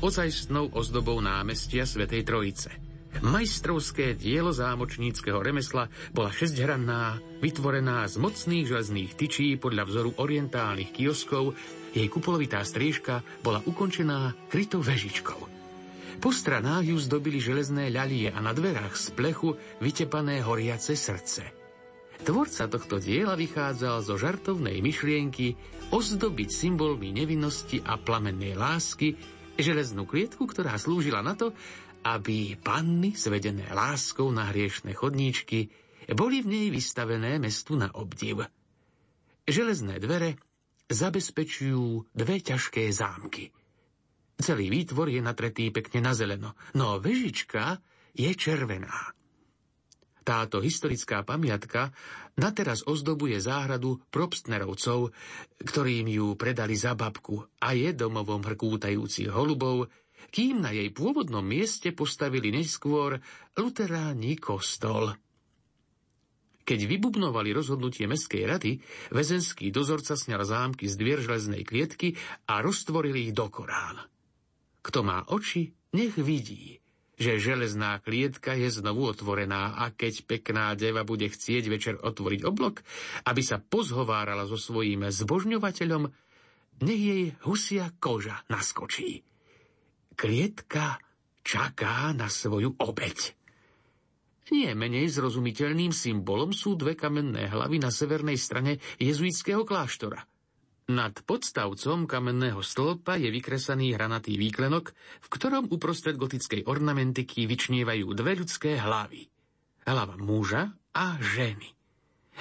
Ozajstnou 0.10 0.74
ozdobou 0.74 1.22
námestia 1.22 1.86
Svetej 1.86 2.26
Trojice. 2.26 2.74
Majstrovské 3.22 4.18
dielo 4.18 4.50
zámočníckého 4.50 5.38
remesla 5.38 5.86
bola 6.18 6.34
šesťhranná, 6.34 7.22
vytvorená 7.46 8.10
z 8.10 8.18
mocných 8.18 8.66
železných 8.66 9.14
tyčí 9.14 9.54
podľa 9.62 9.86
vzoru 9.86 10.12
orientálnych 10.18 10.90
kioskov, 10.90 11.54
jej 11.94 12.10
kupolovitá 12.10 12.66
striežka 12.66 13.22
bola 13.46 13.62
ukončená 13.70 14.34
krytou 14.50 14.82
vežičkou. 14.82 15.42
Po 16.18 16.30
stranách 16.34 16.90
ju 16.90 16.98
zdobili 16.98 17.38
železné 17.38 17.94
ľalie 17.94 18.34
a 18.34 18.42
na 18.42 18.50
dverách 18.58 18.98
z 18.98 19.14
plechu 19.14 19.62
vytepané 19.78 20.42
horiace 20.42 20.98
srdce– 20.98 21.46
Tvorca 22.20 22.68
tohto 22.68 23.00
diela 23.00 23.40
vychádzal 23.40 24.04
zo 24.04 24.20
žartovnej 24.20 24.84
myšlienky 24.84 25.56
ozdobiť 25.96 26.50
symbolmi 26.52 27.16
nevinnosti 27.16 27.80
a 27.80 27.96
plamennej 27.96 28.60
lásky 28.60 29.16
železnú 29.60 30.08
klietku, 30.08 30.48
ktorá 30.48 30.80
slúžila 30.80 31.20
na 31.20 31.36
to, 31.36 31.52
aby 32.08 32.56
panny, 32.56 33.14
zvedené 33.14 33.68
láskou 33.76 34.32
na 34.32 34.48
hriešne 34.50 34.96
chodníčky, 34.96 35.68
boli 36.16 36.42
v 36.42 36.48
nej 36.48 36.68
vystavené 36.72 37.38
mestu 37.38 37.76
na 37.76 37.92
obdiv. 37.94 38.48
Železné 39.46 40.00
dvere 40.00 40.40
zabezpečujú 40.90 42.10
dve 42.16 42.42
ťažké 42.42 42.90
zámky. 42.90 43.54
Celý 44.40 44.72
výtvor 44.72 45.12
je 45.12 45.22
natretý 45.22 45.70
pekne 45.70 46.10
na 46.10 46.16
zeleno, 46.16 46.56
no 46.74 46.98
vežička 46.98 47.78
je 48.16 48.32
červená. 48.34 49.19
Táto 50.24 50.60
historická 50.60 51.24
pamiatka 51.24 51.90
nateraz 52.40 52.84
ozdobuje 52.86 53.40
záhradu 53.40 54.00
probstnerovcov, 54.12 55.12
ktorým 55.64 56.08
ju 56.08 56.28
predali 56.36 56.76
za 56.76 56.96
babku 56.96 57.44
a 57.60 57.76
je 57.76 57.92
domovom 57.96 58.44
hrkútajúcich 58.44 59.32
holubov, 59.32 59.90
kým 60.30 60.62
na 60.62 60.76
jej 60.76 60.92
pôvodnom 60.92 61.44
mieste 61.44 61.96
postavili 61.96 62.52
neskôr 62.54 63.18
luteráni 63.58 64.38
kostol. 64.38 65.16
Keď 66.70 66.86
vybubnovali 66.86 67.50
rozhodnutie 67.50 68.06
Mestskej 68.06 68.46
rady, 68.46 68.72
väzenský 69.10 69.74
dozorca 69.74 70.14
sňal 70.14 70.46
zámky 70.46 70.86
z 70.86 71.02
dvier 71.02 71.18
železnej 71.18 71.66
klietky 71.66 72.14
a 72.46 72.62
roztvoril 72.62 73.18
ich 73.18 73.34
do 73.34 73.50
Korán. 73.50 73.98
Kto 74.86 75.02
má 75.02 75.26
oči, 75.34 75.74
nech 75.98 76.14
vidí 76.22 76.78
že 77.20 77.36
železná 77.36 78.00
klietka 78.00 78.56
je 78.56 78.72
znovu 78.72 79.12
otvorená 79.12 79.76
a 79.76 79.92
keď 79.92 80.24
pekná 80.24 80.72
deva 80.80 81.04
bude 81.04 81.28
chcieť 81.28 81.64
večer 81.68 81.96
otvoriť 82.00 82.42
oblok, 82.48 82.80
aby 83.28 83.44
sa 83.44 83.60
pozhovárala 83.60 84.48
so 84.48 84.56
svojím 84.56 85.12
zbožňovateľom, 85.12 86.08
nech 86.80 87.02
jej 87.04 87.24
husia 87.44 87.92
koža 88.00 88.40
naskočí. 88.48 89.20
Klietka 90.16 91.04
čaká 91.44 92.16
na 92.16 92.32
svoju 92.32 92.80
obeď. 92.80 93.36
Nie 94.50 94.74
menej 94.74 95.12
zrozumiteľným 95.14 95.94
symbolom 95.94 96.56
sú 96.56 96.74
dve 96.74 96.98
kamenné 96.98 97.52
hlavy 97.52 97.78
na 97.84 97.94
severnej 97.94 98.40
strane 98.40 98.80
jezuitského 98.98 99.68
kláštora– 99.68 100.24
nad 100.90 101.14
podstavcom 101.22 102.10
kamenného 102.10 102.66
stĺpa 102.66 103.22
je 103.22 103.30
vykresaný 103.30 103.94
hranatý 103.94 104.42
výklenok, 104.42 104.90
v 105.22 105.28
ktorom 105.30 105.70
uprostred 105.70 106.18
gotickej 106.18 106.66
ornamentiky 106.66 107.46
vyčnievajú 107.46 108.10
dve 108.18 108.42
ľudské 108.42 108.74
hlavy. 108.82 109.30
Hlava 109.86 110.18
muža 110.18 110.74
a 110.98 111.16
ženy. 111.22 111.70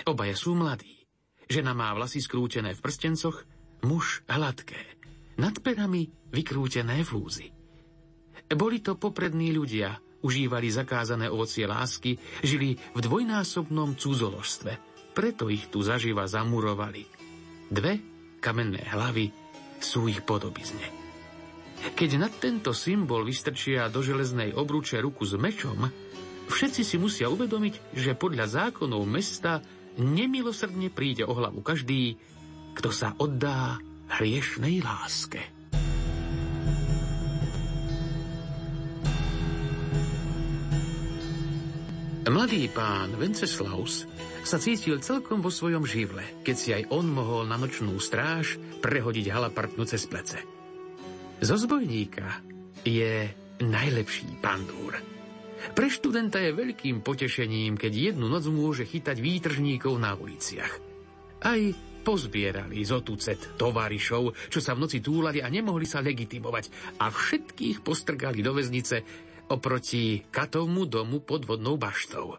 Obaja 0.09 0.33
sú 0.33 0.57
mladí. 0.57 1.05
Žena 1.49 1.77
má 1.77 1.93
vlasy 1.93 2.25
skrútené 2.25 2.73
v 2.73 2.81
prstencoch, 2.81 3.45
muž 3.85 4.25
hladké. 4.33 4.81
Nad 5.37 5.61
perami 5.61 6.09
vykrútené 6.33 7.05
fúzy. 7.05 7.53
Boli 8.49 8.81
to 8.81 8.97
poprední 8.97 9.53
ľudia, 9.53 10.01
užívali 10.25 10.73
zakázané 10.73 11.29
ovocie 11.29 11.69
lásky, 11.69 12.17
žili 12.41 12.81
v 12.97 13.01
dvojnásobnom 13.05 13.93
cudzoložstve. 13.95 14.73
Preto 15.13 15.53
ich 15.53 15.69
tu 15.69 15.85
zaživa 15.85 16.25
zamurovali. 16.25 17.05
Dve 17.69 18.18
kamenné 18.39 18.83
hlavy 18.89 19.31
sú 19.79 20.11
ich 20.11 20.23
podobizne. 20.23 20.83
Keď 21.95 22.11
nad 22.19 22.35
tento 22.43 22.75
symbol 22.75 23.23
vystrčia 23.23 23.87
do 23.87 24.03
železnej 24.03 24.51
obruče 24.51 24.99
ruku 24.99 25.23
s 25.23 25.39
mečom, 25.39 25.87
všetci 26.51 26.83
si 26.83 26.97
musia 26.99 27.31
uvedomiť, 27.31 27.95
že 27.95 28.19
podľa 28.19 28.47
zákonov 28.51 29.07
mesta 29.07 29.63
nemilosrdne 29.99 30.91
príde 30.91 31.23
o 31.23 31.35
hlavu 31.35 31.63
každý, 31.63 32.19
kto 32.75 32.91
sa 32.91 33.15
oddá 33.19 33.79
hriešnej 34.19 34.83
láske. 34.83 35.58
Mladý 42.29 42.69
pán 42.69 43.17
Venceslaus 43.17 44.05
sa 44.45 44.61
cítil 44.61 45.01
celkom 45.01 45.41
vo 45.41 45.49
svojom 45.49 45.89
živle, 45.89 46.21
keď 46.45 46.57
si 46.61 46.77
aj 46.77 46.93
on 46.93 47.09
mohol 47.09 47.49
na 47.49 47.57
nočnú 47.57 47.97
stráž 47.97 48.61
prehodiť 48.85 49.33
halapartnu 49.33 49.89
cez 49.89 50.05
plece. 50.05 50.37
Zo 51.41 51.57
zbojníka 51.57 52.45
je 52.85 53.33
najlepší 53.65 54.45
pandúr. 54.45 55.01
Pre 55.73 55.89
študenta 55.89 56.37
je 56.45 56.53
veľkým 56.53 57.01
potešením, 57.01 57.81
keď 57.81 58.13
jednu 58.13 58.29
noc 58.29 58.45
môže 58.53 58.85
chytať 58.85 59.17
výtržníkov 59.17 59.97
na 59.97 60.13
uliciach. 60.13 60.73
Aj 61.41 61.61
pozbierali 62.05 62.85
z 62.85 62.93
otucet 62.93 63.57
tovarišov, 63.57 64.53
čo 64.53 64.61
sa 64.61 64.77
v 64.77 64.85
noci 64.85 65.01
túlali 65.01 65.41
a 65.41 65.49
nemohli 65.49 65.89
sa 65.89 66.05
legitimovať 66.05 66.97
a 67.01 67.09
všetkých 67.09 67.81
postrgali 67.81 68.45
do 68.45 68.53
väznice, 68.53 69.28
oproti 69.49 70.23
katovmu 70.29 70.85
domu 70.85 71.25
pod 71.25 71.49
vodnou 71.49 71.81
baštou. 71.81 72.37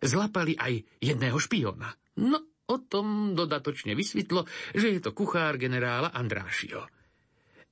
Zlapali 0.00 0.56
aj 0.56 1.00
jedného 1.00 1.36
špiona. 1.36 1.92
No, 2.20 2.40
o 2.70 2.76
tom 2.78 3.34
dodatočne 3.34 3.92
vysvetlo, 3.98 4.46
že 4.72 4.96
je 4.96 5.00
to 5.02 5.10
kuchár 5.12 5.58
generála 5.58 6.14
Andrášio. 6.14 6.86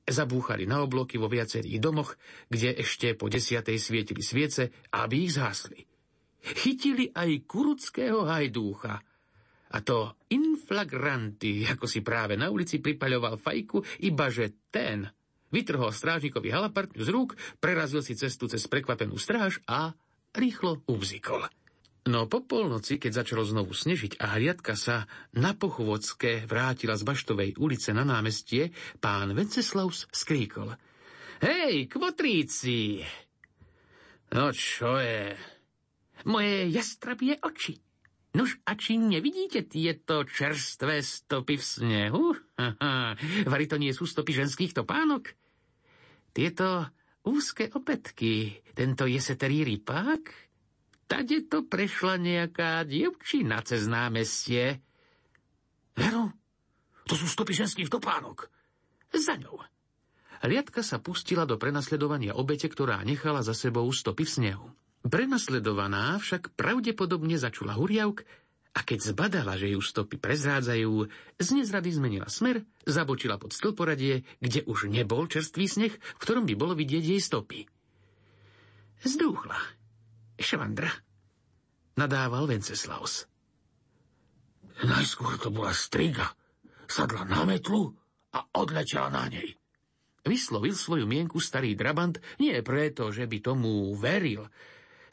Zabúchali 0.09 0.65
na 0.65 0.81
obloky 0.81 1.21
vo 1.21 1.29
viacerých 1.29 1.79
domoch, 1.79 2.17
kde 2.49 2.81
ešte 2.81 3.13
po 3.13 3.29
desiatej 3.29 3.77
svietili 3.77 4.25
sviece, 4.25 4.89
aby 4.97 5.29
ich 5.29 5.37
zhasli. 5.37 5.85
Chytili 6.41 7.13
aj 7.13 7.45
kuruckého 7.45 8.25
hajdúcha. 8.25 9.05
A 9.69 9.79
to 9.85 10.17
inflagranty, 10.33 11.69
ako 11.69 11.85
si 11.85 12.01
práve 12.01 12.41
na 12.41 12.49
ulici 12.49 12.81
pripaľoval 12.81 13.37
fajku, 13.37 13.85
iba 14.09 14.33
že 14.33 14.65
ten 14.73 15.05
vytrhol 15.55 15.93
strážnikovi 15.93 16.53
halapartňu 16.53 17.03
z 17.03 17.11
rúk, 17.11 17.31
prerazil 17.59 18.05
si 18.05 18.17
cestu 18.17 18.49
cez 18.49 18.65
prekvapenú 18.69 19.17
stráž 19.17 19.61
a 19.69 19.93
rýchlo 20.37 20.85
ubzikol. 20.87 21.49
No 22.09 22.25
po 22.25 22.41
polnoci, 22.41 22.97
keď 22.97 23.21
začalo 23.21 23.45
znovu 23.45 23.77
snežiť 23.77 24.17
a 24.17 24.41
hliadka 24.41 24.73
sa 24.79 25.05
na 25.37 25.53
pochôdzke 25.53 26.49
vrátila 26.49 26.97
z 26.97 27.05
Baštovej 27.05 27.51
ulice 27.61 27.93
na 27.93 28.01
námestie, 28.01 28.73
pán 28.97 29.37
Venceslaus 29.37 30.09
skríkol. 30.09 30.73
Hej, 31.45 31.93
kvotríci! 31.93 33.05
No 34.33 34.53
čo 34.57 34.97
je? 34.97 35.37
Moje 36.29 36.73
jastrabie 36.73 37.37
oči. 37.45 37.88
Nož 38.37 38.61
a 38.69 38.77
či 38.77 39.01
nevidíte 39.01 39.65
tieto 39.65 40.27
čerstvé 40.29 41.01
stopy 41.01 41.57
v 41.57 41.65
snehu? 41.65 42.25
Vari 43.53 43.67
to 43.71 43.81
nie 43.81 43.95
sú 43.97 44.05
stopy 44.05 44.37
ženských 44.37 44.77
topánok? 44.77 45.33
Tieto 46.37 46.93
úzke 47.25 47.73
opätky, 47.73 48.61
tento 48.77 49.09
jeseterý 49.09 49.65
rypák, 49.65 50.49
Tade 51.09 51.49
to 51.49 51.65
prešla 51.65 52.21
nejaká 52.21 52.85
dievčina 52.85 53.65
cez 53.65 53.89
námestie. 53.89 54.85
Veru, 55.97 56.29
to 57.09 57.17
sú 57.17 57.25
stopy 57.25 57.57
ženských 57.57 57.89
topánok. 57.89 58.53
Za 59.17 59.41
ňou. 59.41 59.65
Liadka 60.45 60.85
sa 60.85 61.01
pustila 61.01 61.49
do 61.49 61.57
prenasledovania 61.57 62.37
obete, 62.37 62.69
ktorá 62.69 63.01
nechala 63.09 63.41
za 63.41 63.57
sebou 63.57 63.89
stopy 63.89 64.29
v 64.29 64.31
snehu. 64.31 64.69
Prenasledovaná 65.07 66.19
však 66.19 66.59
pravdepodobne 66.59 67.39
začula 67.39 67.79
huriavk 67.79 68.27
a 68.75 68.81
keď 68.87 69.15
zbadala, 69.15 69.59
že 69.59 69.75
ju 69.75 69.81
stopy 69.83 70.19
prezrádzajú, 70.19 70.93
z 71.39 71.49
nezrady 71.55 71.91
zmenila 71.95 72.31
smer, 72.31 72.63
zabočila 72.87 73.39
pod 73.39 73.51
stĺporadie, 73.51 74.23
kde 74.39 74.63
už 74.67 74.91
nebol 74.91 75.27
čerstvý 75.27 75.67
sneh, 75.67 75.95
v 75.95 76.21
ktorom 76.23 76.47
by 76.47 76.55
bolo 76.55 76.75
vidieť 76.79 77.05
jej 77.15 77.21
stopy. 77.23 77.67
Zdúchla 79.03 79.59
Švandra, 80.39 80.91
nadával 81.99 82.47
Venceslaus. 82.47 83.27
Najskôr 84.79 85.35
to 85.43 85.51
bola 85.51 85.75
striga. 85.75 86.31
Sadla 86.87 87.27
na 87.27 87.43
metlu 87.43 87.91
a 88.31 88.47
odletela 88.55 89.11
na 89.11 89.27
nej. 89.27 89.59
Vyslovil 90.23 90.79
svoju 90.79 91.07
mienku 91.09 91.43
starý 91.43 91.75
drabant 91.75 92.23
nie 92.39 92.55
preto, 92.63 93.11
že 93.11 93.27
by 93.27 93.39
tomu 93.43 93.91
veril, 93.99 94.47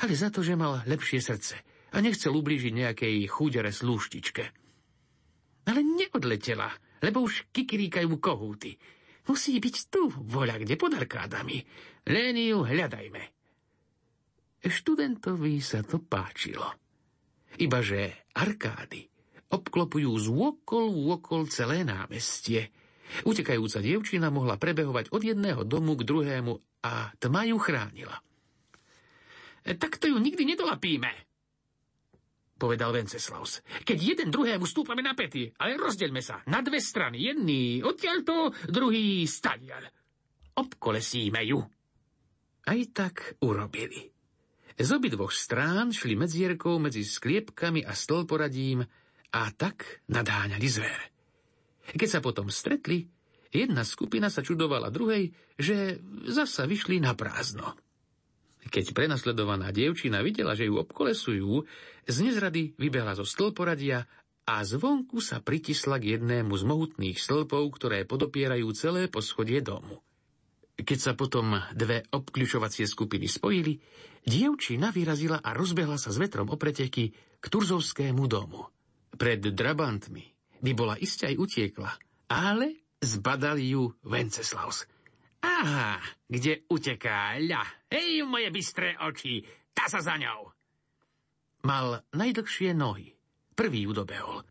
ale 0.01 0.13
za 0.15 0.33
to, 0.33 0.43
že 0.43 0.59
mal 0.59 0.83
lepšie 0.83 1.19
srdce 1.23 1.55
a 1.91 1.97
nechcel 2.03 2.35
ublížiť 2.35 2.73
nejakej 2.75 3.15
chúdere 3.31 3.71
slúštičke. 3.71 4.43
Ale 5.65 5.81
neodletela, 5.81 6.69
lebo 7.01 7.25
už 7.25 7.49
kikiríkajú 7.55 8.11
kohúty. 8.19 8.75
Musí 9.25 9.57
byť 9.57 9.75
tu, 9.89 10.11
voľa 10.11 10.61
kde 10.61 10.77
pod 10.77 10.93
arkádami. 10.93 11.57
Len 12.05 12.35
ju 12.37 12.61
hľadajme. 12.61 13.23
Študentovi 14.61 15.57
sa 15.61 15.81
to 15.81 15.97
páčilo. 16.01 16.69
Ibaže 17.57 18.29
arkády 18.37 19.15
obklopujú 19.55 20.11
z 20.19 20.27
vôkol 20.27 20.85
vôkol 20.91 21.47
celé 21.47 21.85
námestie. 21.85 22.73
Utekajúca 23.23 23.79
dievčina 23.79 24.33
mohla 24.33 24.57
prebehovať 24.57 25.13
od 25.13 25.21
jedného 25.21 25.61
domu 25.63 25.93
k 25.93 26.03
druhému 26.03 26.53
a 26.83 27.13
tma 27.21 27.45
ju 27.45 27.57
chránila. 27.61 28.17
E, 29.65 29.73
tak 29.73 29.97
to 29.97 30.05
ju 30.05 30.21
nikdy 30.21 30.45
nedolapíme, 30.45 31.09
povedal 32.55 32.95
Venceslaus. 32.95 33.59
Keď 33.83 33.97
jeden 33.99 34.29
druhému 34.31 34.63
stúpame 34.63 35.03
na 35.03 35.11
pety, 35.11 35.51
ale 35.59 35.75
rozdeľme 35.75 36.21
sa 36.23 36.39
na 36.47 36.63
dve 36.63 36.79
strany. 36.79 37.19
Jedný 37.19 37.83
odtiaľto, 37.83 38.55
druhý 38.71 39.27
stadiaľ. 39.27 39.91
Obkolesíme 40.55 41.43
ju. 41.43 41.59
Aj 42.65 42.79
tak 42.95 43.37
urobili. 43.43 44.07
Z 44.75 44.89
obidvoch 44.91 45.31
strán 45.31 45.91
šli 45.91 46.19
medzierkou 46.19 46.79
medzi 46.79 47.03
skliepkami 47.03 47.83
a 47.83 47.95
stĺporadím 47.95 48.83
a 49.35 49.41
tak 49.55 50.03
nadáňali 50.11 50.67
zver. 50.67 50.99
Keď 51.95 52.09
sa 52.09 52.19
potom 52.19 52.49
stretli, 52.49 53.07
jedna 53.53 53.85
skupina 53.85 54.27
sa 54.27 54.43
čudovala 54.43 54.91
druhej, 54.91 55.31
že 55.55 56.01
zasa 56.27 56.67
vyšli 56.67 56.99
na 56.99 57.15
prázdno. 57.15 57.77
Keď 58.65 58.97
prenasledovaná 58.97 59.69
dievčina 59.69 60.25
videla, 60.25 60.57
že 60.57 60.65
ju 60.65 60.81
obkolesujú, 60.81 61.65
z 62.05 62.17
nezrady 62.21 62.73
vybehla 62.77 63.13
zo 63.13 63.25
stĺporadia 63.25 64.05
a 64.45 64.55
zvonku 64.61 65.21
sa 65.21 65.41
pritisla 65.41 65.97
k 65.97 66.17
jednému 66.17 66.53
z 66.53 66.63
mohutných 66.65 67.17
stĺpov, 67.17 67.63
ktoré 67.77 68.05
podopierajú 68.05 68.67
celé 68.77 69.09
poschodie 69.09 69.61
domu. 69.61 70.01
Keď 70.75 70.97
sa 70.99 71.13
potom 71.15 71.55
dve 71.71 72.03
obkľučovacie 72.11 72.83
skupiny 72.83 73.31
spojili, 73.31 73.79
dievčina 74.27 74.91
vyrazila 74.91 75.39
a 75.39 75.55
rozbehla 75.55 75.95
sa 75.95 76.11
s 76.11 76.19
vetrom 76.19 76.51
o 76.51 76.59
preteky 76.59 77.15
k 77.39 77.45
Turzovskému 77.47 78.27
domu. 78.27 78.69
Pred 79.15 79.55
drabantmi 79.55 80.25
by 80.59 80.71
bola 80.75 80.99
iste 80.99 81.31
aj 81.31 81.39
utiekla, 81.39 81.91
ale 82.27 82.91
zbadali 82.99 83.71
ju 83.71 83.87
Venceslaus. 84.03 84.83
Aha, 85.45 86.01
kde 86.25 86.65
uteká 86.73 87.37
ľa? 87.37 87.61
Hej, 87.93 88.25
moje 88.25 88.49
bystré 88.49 88.97
oči, 88.97 89.45
tá 89.77 89.85
sa 89.85 90.01
za 90.01 90.17
ňou. 90.17 90.49
Mal 91.69 92.01
najdlhšie 92.17 92.73
nohy. 92.73 93.13
Prvý 93.53 93.85
ju 93.85 93.93
dobehol. 93.93 94.41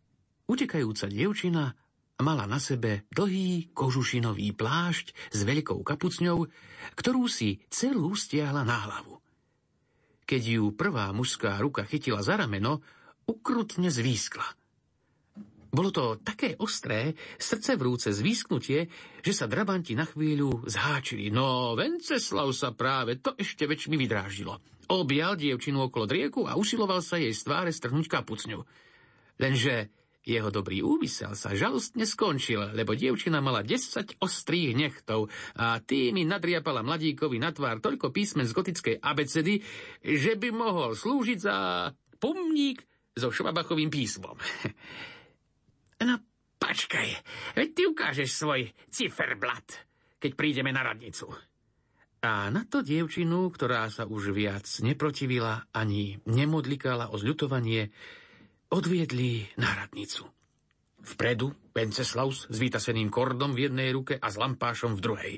Utekajúca 0.47 1.11
dievčina 1.11 1.75
Mala 2.15 2.47
na 2.47 2.63
sebe 2.63 3.03
dlhý 3.11 3.75
kožušinový 3.75 4.55
plášť 4.55 5.35
s 5.35 5.39
veľkou 5.43 5.83
kapucňou, 5.83 6.47
ktorú 6.95 7.27
si 7.27 7.59
celú 7.67 8.15
stiahla 8.15 8.63
na 8.63 8.87
hlavu. 8.87 9.19
Keď 10.23 10.41
ju 10.47 10.65
prvá 10.71 11.11
mužská 11.11 11.59
ruka 11.59 11.83
chytila 11.83 12.23
za 12.23 12.39
rameno, 12.39 12.79
ukrutne 13.27 13.91
zvýskla. 13.91 14.47
Bolo 15.75 15.91
to 15.91 16.23
také 16.23 16.55
ostré, 16.63 17.11
srdce 17.35 17.75
vrúce 17.75 18.07
zvýsknutie, 18.15 18.87
že 19.19 19.33
sa 19.35 19.43
drabanti 19.43 19.91
na 19.91 20.07
chvíľu 20.07 20.63
zháčili. 20.63 21.27
No, 21.27 21.75
Venceslav 21.75 22.47
sa 22.55 22.71
práve 22.71 23.19
to 23.19 23.35
ešte 23.35 23.67
väčšmi 23.67 23.99
vydráždilo. 23.99 24.55
Objal 24.87 25.35
dievčinu 25.35 25.91
okolo 25.91 26.07
drieku 26.07 26.47
a 26.47 26.55
usiloval 26.55 27.03
sa 27.03 27.19
jej 27.19 27.35
z 27.35 27.43
tváre 27.43 27.75
strhnúť 27.75 28.07
kapucňu. 28.07 28.63
Lenže 29.35 29.91
jeho 30.25 30.49
dobrý 30.49 30.79
úmysel 30.81 31.35
sa 31.37 31.53
žalostne 31.53 32.07
skončil, 32.07 32.71
lebo 32.73 32.95
dievčina 32.95 33.43
mala 33.43 33.61
10 33.61 34.17
ostrých 34.17 34.73
nechtov 34.73 35.27
a 35.59 35.77
tými 35.83 36.25
nadriapala 36.25 36.81
mladíkovi 36.81 37.37
na 37.37 37.51
tvár 37.51 37.83
toľko 37.83 38.15
písmen 38.15 38.47
z 38.47 38.55
gotickej 38.55 38.95
abecedy, 39.03 39.61
že 40.01 40.33
by 40.39 40.49
mohol 40.49 40.97
slúžiť 40.97 41.37
za 41.37 41.57
pomník 42.17 42.81
so 43.13 43.27
švabachovým 43.27 43.91
písmom. 43.91 44.39
No, 46.03 46.19
počkaj, 46.59 47.07
veď 47.55 47.67
ty 47.71 47.81
ukážeš 47.87 48.29
svoj 48.35 48.67
ciferblat, 48.91 49.63
keď 50.19 50.31
prídeme 50.35 50.75
na 50.75 50.83
radnicu. 50.83 51.31
A 52.25 52.49
na 52.49 52.65
to 52.65 52.81
dievčinu, 52.81 53.53
ktorá 53.53 53.85
sa 53.93 54.09
už 54.09 54.33
viac 54.33 54.65
neprotivila 54.81 55.69
ani 55.69 56.17
nemodlikala 56.25 57.13
o 57.13 57.21
zľutovanie, 57.21 57.93
odviedli 58.73 59.45
na 59.61 59.77
radnicu. 59.77 60.25
Vpredu 61.05 61.53
Venceslaus 61.69 62.49
s 62.49 62.57
vytaseným 62.57 63.13
kordom 63.13 63.53
v 63.53 63.69
jednej 63.69 63.93
ruke 63.93 64.17
a 64.17 64.25
s 64.25 64.41
lampášom 64.41 64.97
v 64.97 65.03
druhej. 65.05 65.33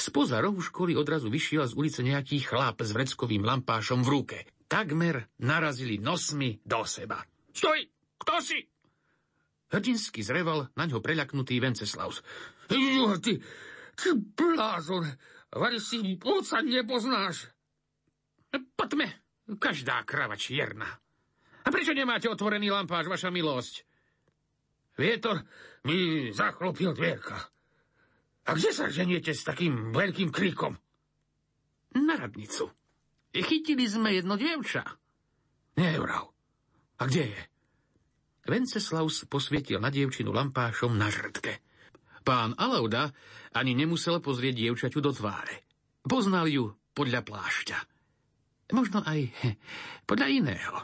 Spoza 0.00 0.40
rohu 0.40 0.64
školy 0.64 0.96
odrazu 0.96 1.28
vyšiel 1.28 1.68
z 1.68 1.76
ulice 1.76 2.00
nejaký 2.00 2.40
chlap 2.40 2.80
s 2.80 2.96
vreckovým 2.96 3.44
lampášom 3.44 4.00
v 4.00 4.08
ruke. 4.08 4.38
Takmer 4.64 5.28
narazili 5.44 6.00
nosmi 6.00 6.56
do 6.64 6.88
seba. 6.88 7.20
Stoj! 7.52 7.84
Kto 8.16 8.40
si? 8.40 8.64
Hrdinsky 9.70 10.26
zreval 10.26 10.66
na 10.74 10.84
ňo 10.90 10.98
preľaknutý 10.98 11.62
Venceslaus. 11.62 12.26
Jo, 12.70 13.14
ty, 13.22 13.38
ty 13.94 14.08
blázon, 14.14 15.06
vari 15.54 15.78
si 15.78 16.18
oca 16.18 16.58
nepoznáš. 16.62 17.46
Poďme, 18.74 19.22
každá 19.62 20.02
krava 20.02 20.34
čierna. 20.34 20.90
A 21.62 21.68
prečo 21.70 21.94
nemáte 21.94 22.26
otvorený 22.26 22.74
lampáš, 22.74 23.06
vaša 23.06 23.30
milosť? 23.30 23.86
Vietor 24.98 25.46
mi 25.86 26.28
zachlopil 26.34 26.90
dvierka. 26.90 27.38
A 28.46 28.50
kde 28.58 28.70
sa 28.74 28.90
ženiete 28.90 29.30
s 29.30 29.46
takým 29.46 29.94
veľkým 29.94 30.34
krikom? 30.34 30.74
Na 31.94 32.18
radnicu. 32.18 32.66
Chytili 33.30 33.86
sme 33.86 34.18
jedno 34.18 34.34
dievča. 34.34 34.82
Nevrav. 35.78 36.34
A 36.98 37.06
kde 37.06 37.30
je? 37.30 37.40
Venceslaus 38.46 39.24
posvietil 39.28 39.78
na 39.80 39.92
dievčinu 39.92 40.32
lampášom 40.32 40.96
na 40.96 41.12
žrtke. 41.12 41.60
Pán 42.24 42.52
Alauda 42.56 43.12
ani 43.56 43.72
nemusel 43.74 44.20
pozrieť 44.20 44.60
dievčaťu 44.60 45.00
do 45.00 45.12
tváre. 45.12 45.64
Poznal 46.04 46.48
ju 46.48 46.72
podľa 46.92 47.24
plášťa. 47.24 47.78
Možno 48.70 49.02
aj 49.02 49.34
podľa 50.08 50.26
iného. 50.30 50.74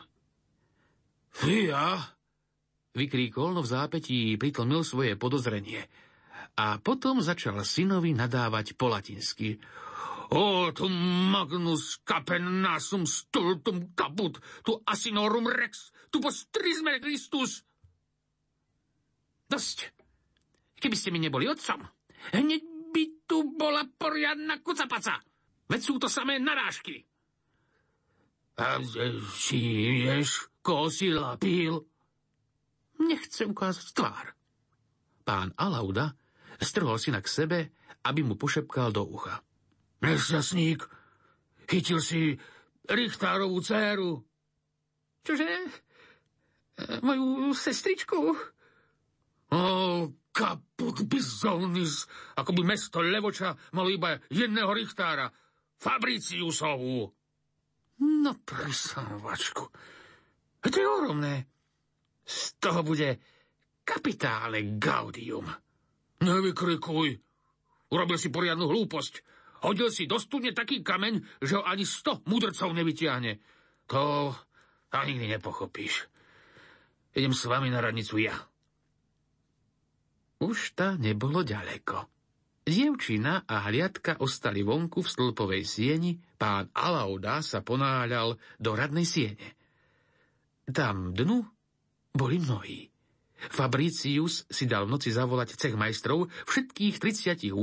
Fia, 1.36 2.00
vykríkol, 2.96 3.52
no 3.52 3.60
v 3.60 3.68
zápetí 3.68 4.18
pritlmil 4.40 4.80
svoje 4.82 5.14
podozrenie. 5.20 5.84
A 6.56 6.80
potom 6.80 7.20
začal 7.20 7.60
synovi 7.68 8.16
nadávať 8.16 8.72
po 8.80 8.88
latinsky. 8.88 9.60
O, 10.34 10.74
tu 10.74 10.90
magnus 11.30 12.02
capen 12.02 12.62
nasum 12.62 13.06
stultum 13.06 13.94
caput, 13.94 14.34
tu 14.66 14.74
asinorum 14.82 15.46
rex, 15.46 15.94
tu 16.10 16.18
postrisme 16.18 16.98
Christus. 16.98 17.62
Dosť. 19.46 19.94
Keby 20.82 20.96
ste 20.98 21.14
mi 21.14 21.22
neboli 21.22 21.46
otcom, 21.46 21.86
hneď 22.34 22.62
by 22.90 23.02
tu 23.30 23.54
bola 23.54 23.86
poriadna 23.86 24.58
kucapaca. 24.58 25.22
Veď 25.70 25.80
sú 25.82 25.94
to 26.02 26.10
samé 26.10 26.42
narážky. 26.42 27.06
A 28.58 28.82
žiješ, 29.36 30.50
koho 30.64 30.90
si 30.90 31.12
lapil? 31.14 31.86
Nechce 32.98 33.46
ukázať 33.46 33.86
tvár. 33.94 34.26
Pán 35.22 35.54
Alauda 35.54 36.16
strhol 36.58 36.96
syna 36.98 37.22
k 37.22 37.28
sebe, 37.28 37.58
aby 38.02 38.26
mu 38.26 38.34
pošepkal 38.34 38.90
do 38.90 39.04
ucha. 39.06 39.45
Nešťastník, 40.06 40.86
chytil 41.66 41.98
si 41.98 42.38
Richtárovú 42.86 43.58
dceru. 43.58 44.22
Čože? 45.26 45.50
Moju 47.02 47.50
sestričku? 47.50 48.18
O, 49.50 49.62
kaput 50.30 51.02
bizónis, 51.10 52.06
ako 52.38 52.50
by 52.54 52.62
mesto 52.62 53.02
Levoča 53.02 53.58
malo 53.74 53.90
iba 53.90 54.14
jedného 54.30 54.70
Richtára, 54.70 55.26
Fabriciusovú. 55.74 57.10
No 57.98 58.32
prisanovačku. 58.46 59.64
To 60.62 60.76
je 60.76 60.86
ohromné. 60.86 61.50
Z 62.22 62.62
toho 62.62 62.86
bude 62.86 63.18
kapitále 63.82 64.78
gaudium. 64.78 65.50
Nevykrikuj. 66.22 67.10
Urobil 67.90 68.18
si 68.18 68.30
poriadnu 68.30 68.70
hlúposť. 68.70 69.35
Hodil 69.66 69.90
si 69.90 70.06
do 70.06 70.22
studne 70.22 70.54
taký 70.54 70.86
kameň, 70.86 71.42
že 71.42 71.58
ho 71.58 71.66
ani 71.66 71.82
sto 71.82 72.22
mudrcov 72.30 72.70
nevytiahne. 72.70 73.42
To, 73.90 74.30
to 74.86 74.98
nikdy 75.02 75.26
nepochopíš. 75.26 76.06
Idem 77.18 77.34
s 77.34 77.50
vami 77.50 77.74
na 77.74 77.82
radnicu 77.82 78.22
ja. 78.22 78.38
Už 80.38 80.78
ta 80.78 80.94
nebolo 80.94 81.42
ďaleko. 81.42 82.06
Dievčina 82.66 83.46
a 83.46 83.66
hliadka 83.70 84.22
ostali 84.22 84.62
vonku 84.62 85.02
v 85.02 85.10
stĺpovej 85.10 85.62
sieni, 85.62 86.18
pán 86.34 86.66
Alauda 86.74 87.38
sa 87.42 87.62
ponáľal 87.62 88.38
do 88.58 88.70
radnej 88.74 89.06
siene. 89.06 89.54
Tam 90.66 91.14
dnu 91.14 91.46
boli 92.10 92.42
mnohí. 92.42 92.90
Fabricius 93.36 94.48
si 94.50 94.66
dal 94.66 94.90
v 94.90 94.98
noci 94.98 95.14
zavolať 95.14 95.54
cech 95.54 95.78
majstrov 95.78 96.26
všetkých 96.48 96.98
38 96.98 97.54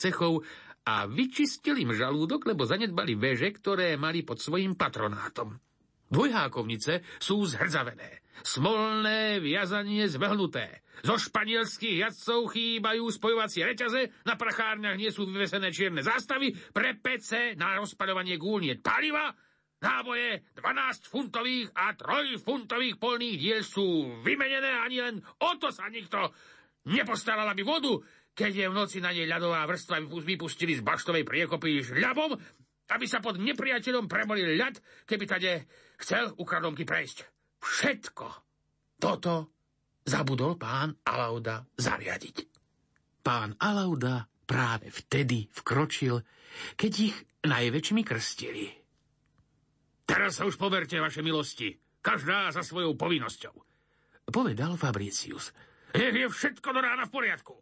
cechov 0.00 0.46
a 0.86 1.10
vyčistil 1.10 1.82
im 1.82 1.90
žalúdok, 1.90 2.46
lebo 2.46 2.62
zanedbali 2.62 3.18
veže, 3.18 3.50
ktoré 3.50 3.98
mali 3.98 4.22
pod 4.22 4.38
svojim 4.38 4.78
patronátom. 4.78 5.58
Dvojhákovnice 6.06 7.02
sú 7.18 7.42
zhrdzavené, 7.42 8.22
smolné 8.46 9.42
viazanie 9.42 10.06
zbehnuté, 10.06 10.86
zo 11.04 11.20
španielských 11.20 12.08
jadcov 12.08 12.56
chýbajú 12.56 13.04
spojovacie 13.12 13.68
reťaze, 13.68 14.24
na 14.24 14.38
prachárniach 14.38 14.96
nie 14.96 15.12
sú 15.12 15.28
vyvesené 15.28 15.68
čierne 15.68 16.00
zástavy, 16.00 16.56
pre 16.72 16.96
pece 16.96 17.52
na 17.58 17.76
rozpaľovanie 17.76 18.40
gúlniet 18.40 18.80
paliva, 18.80 19.28
náboje 19.76 20.56
12-funtových 20.56 21.68
a 21.76 21.92
3-funtových 21.92 22.96
polných 22.96 23.36
diel 23.36 23.60
sú 23.60 24.08
vymenené, 24.24 24.72
ani 24.80 24.96
len 25.04 25.16
o 25.20 25.50
to 25.60 25.68
sa 25.68 25.92
nikto 25.92 26.32
nepostaral, 26.88 27.44
aby 27.52 27.60
vodu, 27.60 27.92
keď 28.36 28.52
je 28.52 28.66
v 28.68 28.76
noci 28.76 28.98
na 29.00 29.16
nej 29.16 29.24
ľadová 29.24 29.64
vrstva 29.64 30.04
vypustili 30.04 30.76
z 30.76 30.84
baštovej 30.84 31.24
priekopy 31.24 31.80
žľabom, 31.80 32.36
aby 32.92 33.04
sa 33.08 33.24
pod 33.24 33.40
nepriateľom 33.40 34.04
premolil 34.04 34.60
ľad, 34.60 34.76
keby 35.08 35.24
tade 35.24 35.64
chcel 36.04 36.36
ukradonky 36.36 36.84
prejsť. 36.84 37.24
Všetko 37.64 38.26
toto 39.00 39.56
zabudol 40.04 40.60
pán 40.60 40.92
Alauda 41.02 41.64
zariadiť. 41.74 42.36
Pán 43.24 43.58
Alauda 43.58 44.28
práve 44.46 44.92
vtedy 44.92 45.48
vkročil, 45.50 46.22
keď 46.78 46.92
ich 47.00 47.16
najväčšmi 47.42 48.02
krstili. 48.06 48.70
Teraz 50.06 50.38
sa 50.38 50.46
už 50.46 50.54
poverte, 50.54 51.02
vaše 51.02 51.18
milosti, 51.24 51.74
každá 51.98 52.54
za 52.54 52.62
svojou 52.62 52.94
povinnosťou, 52.94 53.54
povedal 54.30 54.78
Fabricius. 54.78 55.50
Nech 55.98 56.14
je 56.14 56.28
všetko 56.30 56.68
do 56.70 56.80
rána 56.84 57.10
v 57.10 57.14
poriadku. 57.16 57.54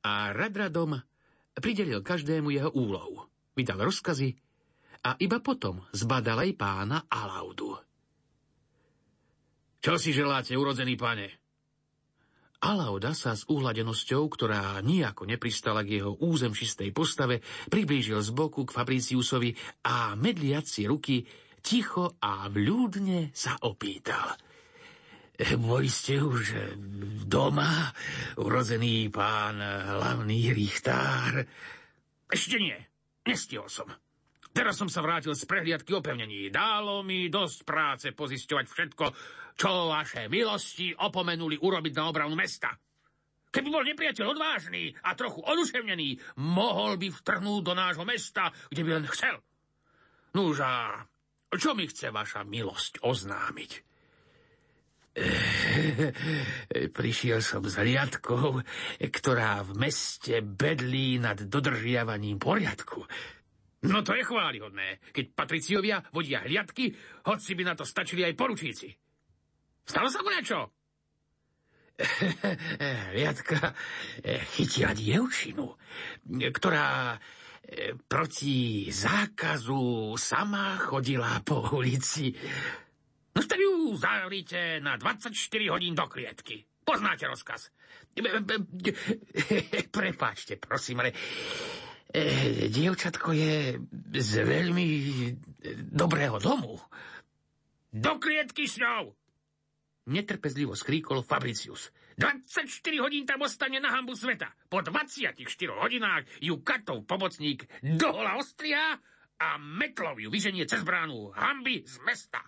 A 0.00 0.32
radradom 0.32 0.96
pridelil 1.56 2.00
každému 2.00 2.48
jeho 2.54 2.70
úlohu, 2.72 3.28
vydal 3.52 3.84
rozkazy 3.84 4.32
a 5.04 5.16
iba 5.20 5.40
potom 5.40 5.84
zbadal 5.92 6.44
aj 6.44 6.50
pána 6.56 6.98
Alaudu. 7.08 7.76
Čo 9.80 9.96
si 9.96 10.12
želáte, 10.12 10.52
urodzený 10.56 10.96
pane? 11.00 11.40
Alauda 12.60 13.16
sa 13.16 13.32
s 13.32 13.48
uhladenosťou, 13.48 14.28
ktorá 14.28 14.76
nijako 14.84 15.24
nepristala 15.24 15.80
k 15.80 15.96
jeho 15.96 16.12
územšistej 16.20 16.92
postave, 16.92 17.40
priblížil 17.72 18.20
z 18.20 18.30
boku 18.36 18.68
k 18.68 18.76
Fabriciusovi 18.76 19.56
a 19.88 20.12
medliaci 20.12 20.84
ruky 20.84 21.24
ticho 21.64 22.20
a 22.20 22.44
vľúdne 22.52 23.32
sa 23.32 23.56
opýtal. 23.64 24.36
Boli 25.40 25.88
ste 25.88 26.20
už 26.20 26.52
doma, 27.24 27.88
urodzený 28.36 29.08
pán 29.08 29.56
hlavný 29.56 30.52
richtár? 30.52 31.48
Ešte 32.28 32.60
nie, 32.60 32.76
nestihol 33.24 33.72
som. 33.72 33.88
Teraz 34.52 34.76
som 34.76 34.92
sa 34.92 35.00
vrátil 35.00 35.32
z 35.32 35.48
prehliadky 35.48 35.96
opevnení. 35.96 36.52
Dálo 36.52 37.00
mi 37.00 37.32
dosť 37.32 37.58
práce 37.64 38.06
pozisťovať 38.12 38.66
všetko, 38.68 39.04
čo 39.56 39.88
vaše 39.88 40.28
milosti 40.28 40.92
opomenuli 40.92 41.56
urobiť 41.56 41.92
na 41.96 42.04
obranu 42.10 42.36
mesta. 42.36 42.76
Keby 43.50 43.68
bol 43.72 43.82
nepriateľ 43.82 44.36
odvážny 44.36 44.92
a 44.92 45.16
trochu 45.16 45.40
oduševnený, 45.40 46.38
mohol 46.44 47.00
by 47.00 47.08
vtrhnúť 47.10 47.62
do 47.64 47.74
nášho 47.74 48.04
mesta, 48.04 48.52
kde 48.68 48.82
by 48.84 48.90
len 49.00 49.06
chcel. 49.08 49.40
Nuž 50.36 50.60
a 50.62 51.02
čo 51.56 51.74
mi 51.74 51.88
chce 51.88 52.12
vaša 52.14 52.46
milosť 52.46 53.02
oznámiť? 53.02 53.89
Prišiel 56.98 57.42
som 57.42 57.66
s 57.66 57.76
riadkou, 57.76 58.62
ktorá 59.10 59.66
v 59.66 59.70
meste 59.74 60.38
bedlí 60.38 61.18
nad 61.18 61.38
dodržiavaním 61.38 62.38
poriadku. 62.38 63.02
No 63.80 64.04
to 64.04 64.12
je 64.12 64.28
chválihodné, 64.28 65.00
keď 65.10 65.24
patriciovia 65.32 66.04
vodia 66.12 66.44
hliadky, 66.44 66.92
hoci 67.24 67.56
by 67.56 67.62
na 67.64 67.74
to 67.74 67.88
stačili 67.88 68.22
aj 68.28 68.36
poručíci. 68.36 68.92
Stalo 69.88 70.12
sa 70.12 70.20
mu 70.20 70.28
niečo? 70.28 70.68
Riadka 73.16 73.72
eh, 74.20 74.40
chytila 74.52 74.92
dievčinu, 74.92 75.64
ktorá 76.52 77.16
eh, 77.16 77.96
proti 77.96 78.88
zákazu 78.92 80.14
sama 80.20 80.76
chodila 80.80 81.40
po 81.40 81.64
ulici. 81.72 82.32
Vtedy 83.40 83.62
ju 83.62 83.96
zavrite 83.96 84.80
na 84.80 84.96
24 84.96 85.32
hodín 85.68 85.94
do 85.94 86.06
klietky. 86.06 86.64
Poznáte 86.84 87.26
rozkaz. 87.26 87.72
Prepáčte, 89.96 90.56
prosím, 90.56 91.00
ale 91.00 91.10
e, 92.10 92.68
dievčatko 92.68 93.32
je 93.32 93.78
z 94.18 94.30
veľmi 94.42 94.86
dobrého 95.94 96.36
domu. 96.42 96.76
Do 97.90 98.18
klietky 98.18 98.66
s 98.66 98.78
ňou! 98.78 99.14
netrpezlivo 100.10 100.74
skríkol 100.74 101.22
Fabricius. 101.22 101.94
24 102.18 102.66
hodín 103.00 103.24
tam 103.24 103.46
ostane 103.46 103.78
na 103.80 103.94
hambu 103.94 104.18
sveta. 104.18 104.52
Po 104.66 104.82
24 104.82 105.38
hodinách 105.70 106.26
ju 106.42 106.60
katov 106.60 107.06
pomocník 107.06 107.64
dohola 107.80 108.36
ostria 108.36 108.98
a 109.40 109.48
metlov 109.56 110.20
ju 110.20 110.28
vyženie 110.28 110.66
cez 110.68 110.84
bránu 110.84 111.32
hamby 111.32 111.86
z 111.86 111.96
mesta. 112.04 112.44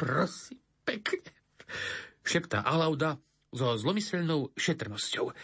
Prosím, 0.00 0.56
pekne, 0.80 1.28
šeptá 2.24 2.64
Alauda 2.64 3.20
so 3.52 3.76
zlomyselnou 3.76 4.56
šetrnosťou. 4.56 5.28
E, 5.28 5.34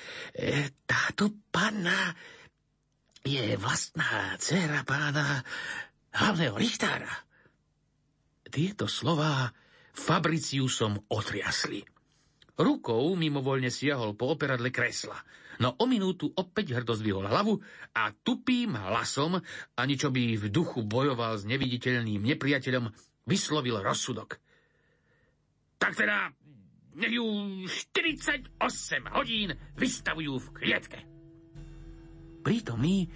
táto 0.88 1.28
panna 1.52 2.16
je 3.20 3.52
vlastná 3.60 4.32
dcera 4.40 4.80
pána 4.88 5.44
hlavného 6.16 6.56
Richtára. 6.56 7.12
Tieto 8.48 8.88
slová 8.88 9.52
Fabriciusom 9.92 11.04
otriasli. 11.12 11.84
Rukou 12.56 13.12
mimovoľne 13.12 13.68
siahol 13.68 14.16
po 14.16 14.32
operadle 14.32 14.72
kresla, 14.72 15.20
no 15.60 15.76
o 15.76 15.84
minútu 15.84 16.32
opäť 16.32 16.80
hrdo 16.80 16.96
zdvihol 16.96 17.28
hlavu 17.28 17.60
a 17.92 18.08
tupým 18.08 18.72
hlasom, 18.72 19.36
ani 19.76 20.00
čo 20.00 20.08
by 20.08 20.40
v 20.40 20.44
duchu 20.48 20.80
bojoval 20.80 21.36
s 21.36 21.44
neviditeľným 21.44 22.24
nepriateľom, 22.24 22.88
vyslovil 23.28 23.84
rozsudok. 23.84 24.45
Tak 25.76 25.92
teda, 25.92 26.32
nech 26.96 27.12
ju 27.12 27.26
48 27.68 28.56
hodín 29.12 29.52
vystavujú 29.76 30.32
v 30.40 30.48
klietke. 30.56 30.98
Prítomní 32.40 33.10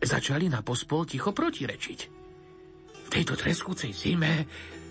začali 0.00 0.48
na 0.50 0.60
pospol 0.60 1.08
ticho 1.08 1.32
protirečiť. 1.32 2.00
V 3.06 3.08
tejto 3.08 3.34
treskúcej 3.34 3.90
zime 3.90 4.44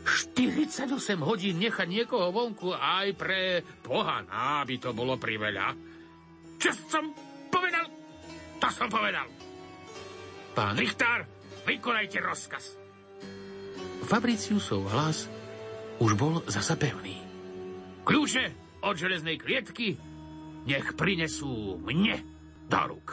48 0.04 1.22
hodín 1.22 1.62
nechať 1.62 1.88
niekoho 1.88 2.34
vonku 2.34 2.74
aj 2.74 3.08
pre 3.14 3.62
pohaná 3.86 4.66
by 4.66 4.76
to 4.82 4.90
bolo 4.96 5.20
priveľa. 5.22 5.76
Čo 6.58 6.72
som 6.90 7.14
povedal? 7.54 7.86
To 8.60 8.68
som 8.74 8.88
povedal. 8.92 9.28
Pán 10.58 10.76
Richtár, 10.76 11.24
vykonajte 11.64 12.20
rozkaz. 12.20 12.76
Fabriciusov 14.10 14.90
hlas 14.90 15.30
už 16.00 16.12
bol 16.16 16.42
zasa 16.48 16.80
pevný. 16.80 17.20
Kľúče 18.08 18.44
od 18.84 18.96
železnej 18.96 19.38
klietky 19.38 20.00
nech 20.66 20.96
prinesú 20.96 21.78
mne 21.80 22.24
do 22.72 22.82
rúk. 22.88 23.08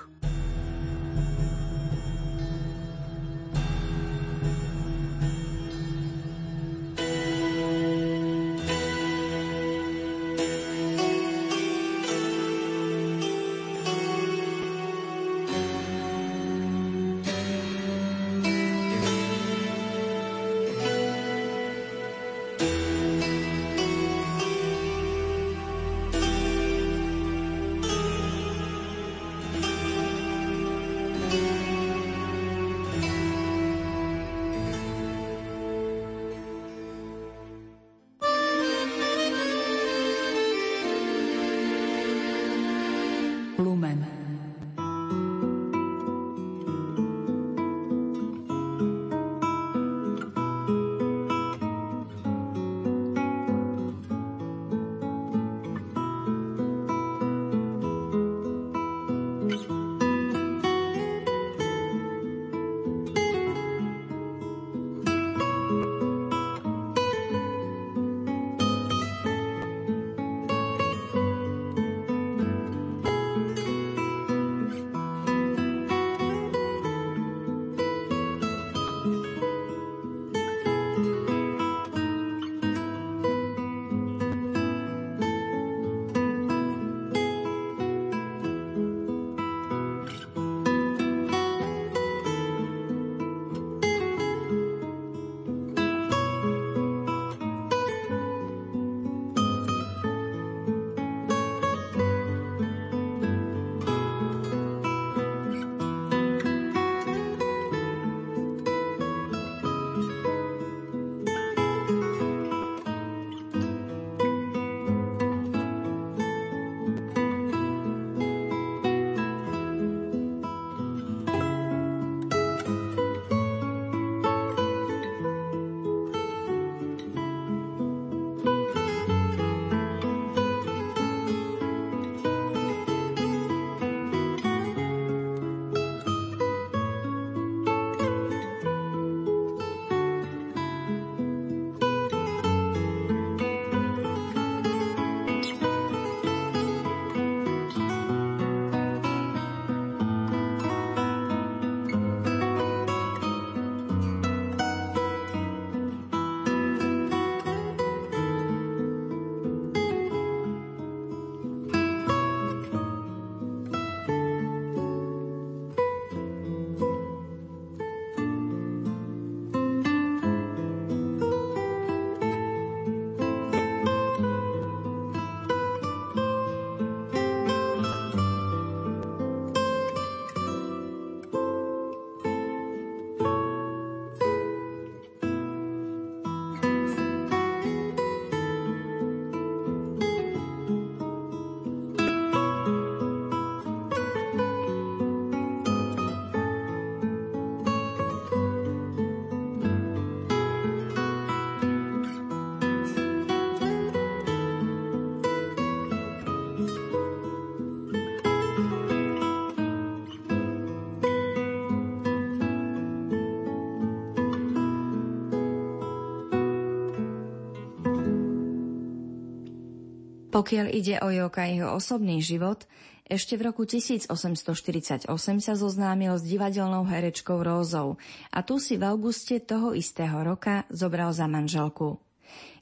Pokiaľ 220.36 220.68
ide 220.68 221.00
o 221.00 221.08
Joka 221.08 221.48
jeho 221.48 221.72
osobný 221.72 222.20
život, 222.20 222.68
ešte 223.08 223.40
v 223.40 223.48
roku 223.48 223.64
1848 223.64 225.08
sa 225.40 225.54
zoznámil 225.56 226.12
s 226.20 226.28
divadelnou 226.28 226.84
herečkou 226.84 227.40
Rózou 227.40 227.96
a 228.28 228.44
tu 228.44 228.60
si 228.60 228.76
v 228.76 228.84
auguste 228.84 229.40
toho 229.40 229.72
istého 229.72 230.12
roka 230.20 230.68
zobral 230.68 231.16
za 231.16 231.24
manželku. 231.24 231.96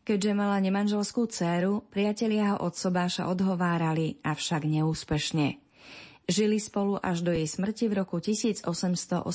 Keďže 0.06 0.38
mala 0.38 0.62
nemanželskú 0.62 1.26
dceru, 1.26 1.82
priatelia 1.90 2.54
ho 2.54 2.62
od 2.62 2.78
sobáša 2.78 3.26
odhovárali, 3.26 4.22
avšak 4.22 4.70
neúspešne. 4.70 5.58
Žili 6.30 6.62
spolu 6.62 7.02
až 7.02 7.26
do 7.26 7.34
jej 7.34 7.50
smrti 7.50 7.90
v 7.90 8.06
roku 8.06 8.22
1886. 8.22 9.26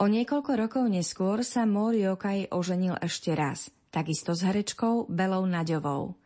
O 0.00 0.08
niekoľko 0.08 0.52
rokov 0.56 0.88
neskôr 0.88 1.44
sa 1.44 1.68
Mór 1.68 1.92
Yokai 1.92 2.48
oženil 2.48 2.96
ešte 3.04 3.36
raz, 3.36 3.68
takisto 3.92 4.32
s 4.32 4.40
herečkou 4.40 5.12
Belou 5.12 5.44
Naďovou. 5.44 6.16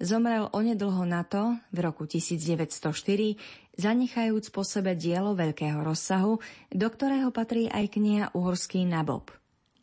Zomrel 0.00 0.48
onedlho 0.56 1.04
na 1.04 1.28
to, 1.28 1.60
v 1.76 1.84
roku 1.84 2.08
1904, 2.08 3.36
zanechajúc 3.76 4.48
po 4.48 4.64
sebe 4.64 4.96
dielo 4.96 5.36
veľkého 5.36 5.76
rozsahu, 5.84 6.40
do 6.72 6.88
ktorého 6.88 7.28
patrí 7.28 7.68
aj 7.68 8.00
kniha 8.00 8.26
Uhorský 8.32 8.88
nabob. 8.88 9.28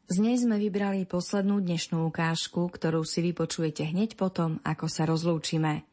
Z 0.10 0.18
nej 0.18 0.42
sme 0.42 0.58
vybrali 0.58 1.06
poslednú 1.06 1.62
dnešnú 1.62 2.02
ukážku, 2.10 2.66
ktorú 2.66 3.06
si 3.06 3.22
vypočujete 3.30 3.94
hneď 3.94 4.18
potom, 4.18 4.58
ako 4.66 4.90
sa 4.90 5.06
rozlúčime. 5.06 5.86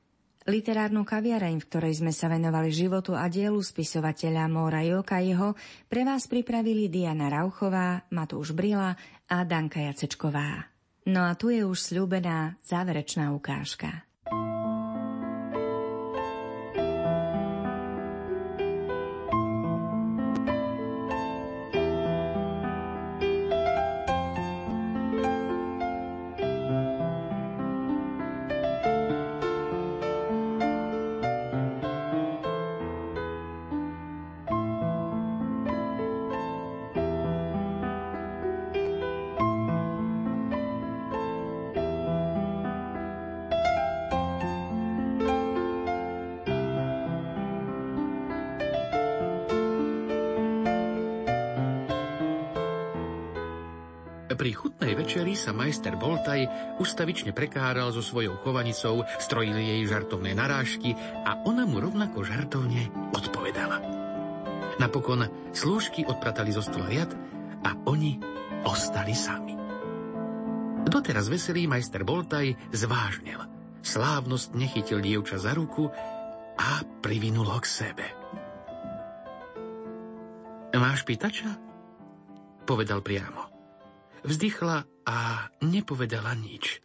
Literárnu 0.48 1.04
kaviareň, 1.04 1.60
v 1.60 1.68
ktorej 1.68 2.00
sme 2.00 2.12
sa 2.16 2.32
venovali 2.32 2.72
životu 2.72 3.12
a 3.12 3.28
dielu 3.28 3.60
spisovateľa 3.60 4.48
Móra 4.48 4.80
jeho, 4.80 5.52
pre 5.84 6.00
vás 6.08 6.24
pripravili 6.32 6.88
Diana 6.88 7.28
Rauchová, 7.28 8.08
Matúš 8.08 8.56
Brila 8.56 8.96
a 9.28 9.36
Danka 9.44 9.84
Jacečková. 9.84 10.64
No 11.12 11.28
a 11.28 11.36
tu 11.36 11.52
je 11.52 11.60
už 11.60 11.76
sľúbená 11.76 12.56
záverečná 12.64 13.28
ukážka. 13.36 14.08
Majster 55.64 55.96
Boltaj 55.96 56.44
ustavične 56.76 57.32
prekáral 57.32 57.88
so 57.88 58.04
svojou 58.04 58.36
chovanicou, 58.44 59.00
strojili 59.16 59.64
jej 59.64 59.88
žartovné 59.88 60.36
narážky 60.36 60.92
a 61.24 61.40
ona 61.48 61.64
mu 61.64 61.80
rovnako 61.80 62.20
žartovne 62.20 62.92
odpovedala. 63.16 63.80
Napokon 64.76 65.24
slúžky 65.56 66.04
odpratali 66.04 66.52
zo 66.52 66.60
stola 66.60 66.84
riad 66.84 67.08
a 67.64 67.80
oni 67.88 68.20
ostali 68.68 69.16
sami. 69.16 69.56
Doteraz 70.84 71.32
veselý 71.32 71.64
majster 71.64 72.04
Boltaj 72.04 72.52
zvážnel. 72.76 73.40
Slávnost 73.80 74.52
nechytil 74.52 75.00
dievča 75.00 75.40
za 75.40 75.56
ruku 75.56 75.88
a 76.60 76.84
privinul 77.00 77.48
ho 77.48 77.56
k 77.56 77.66
sebe. 77.72 78.06
Máš 80.76 81.08
pýtača? 81.08 81.56
Povedal 82.68 83.00
priamo. 83.00 83.48
Vzdychla 84.28 84.93
a 85.04 85.48
nepovedala 85.64 86.32
nič. 86.36 86.80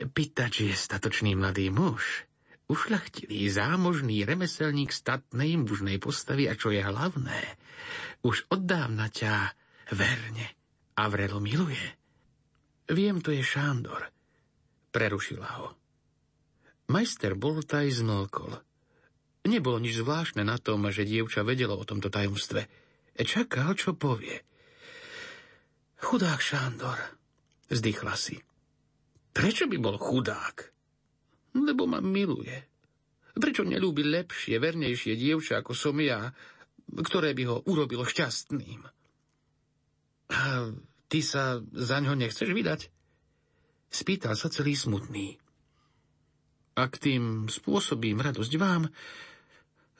Pýtač 0.00 0.64
je 0.64 0.74
statočný 0.74 1.36
mladý 1.36 1.68
muž, 1.68 2.24
ušľachtilý, 2.70 3.50
zámožný 3.52 4.24
remeselník 4.24 4.94
statnej 4.94 5.60
mužnej 5.60 6.00
postavy 6.00 6.48
a 6.48 6.56
čo 6.56 6.72
je 6.72 6.80
hlavné, 6.80 7.58
už 8.24 8.48
od 8.48 8.64
dávna 8.64 9.12
ťa 9.12 9.52
verne 9.92 10.46
a 10.96 11.02
vrelo 11.10 11.42
miluje. 11.42 11.84
Viem, 12.90 13.20
to 13.20 13.30
je 13.30 13.42
Šándor. 13.44 14.08
Prerušila 14.90 15.50
ho. 15.62 15.68
Majster 16.90 17.38
Boltaj 17.38 18.02
zmlkol. 18.02 18.58
Nebolo 19.46 19.78
nič 19.78 20.02
zvláštne 20.02 20.42
na 20.42 20.58
tom, 20.58 20.90
že 20.90 21.06
dievča 21.06 21.46
vedelo 21.46 21.78
o 21.78 21.86
tomto 21.86 22.10
tajomstve. 22.10 22.66
Čakal, 23.14 23.78
čo 23.78 23.94
povie. 23.94 24.42
Chudák 26.00 26.40
Šándor, 26.40 26.96
vzdychla 27.68 28.16
si. 28.16 28.40
Prečo 29.30 29.68
by 29.68 29.76
bol 29.76 30.00
chudák? 30.00 30.56
Lebo 31.54 31.84
ma 31.86 32.00
miluje. 32.00 32.56
Prečo 33.36 33.62
nelúbi 33.62 34.02
lepšie, 34.02 34.58
vernejšie 34.58 35.14
dievča 35.14 35.62
ako 35.62 35.72
som 35.76 35.96
ja, 36.00 36.32
ktoré 36.90 37.36
by 37.36 37.42
ho 37.46 37.56
urobilo 37.68 38.02
šťastným? 38.02 38.80
A 40.30 40.40
ty 41.06 41.20
sa 41.22 41.62
za 41.62 41.96
ňo 42.02 42.16
nechceš 42.18 42.50
vydať? 42.50 42.80
Spýtal 43.90 44.34
sa 44.34 44.50
celý 44.50 44.78
smutný. 44.78 45.36
Ak 46.78 46.96
tým 46.96 47.50
spôsobím 47.50 48.22
radosť 48.22 48.52
vám, 48.56 48.88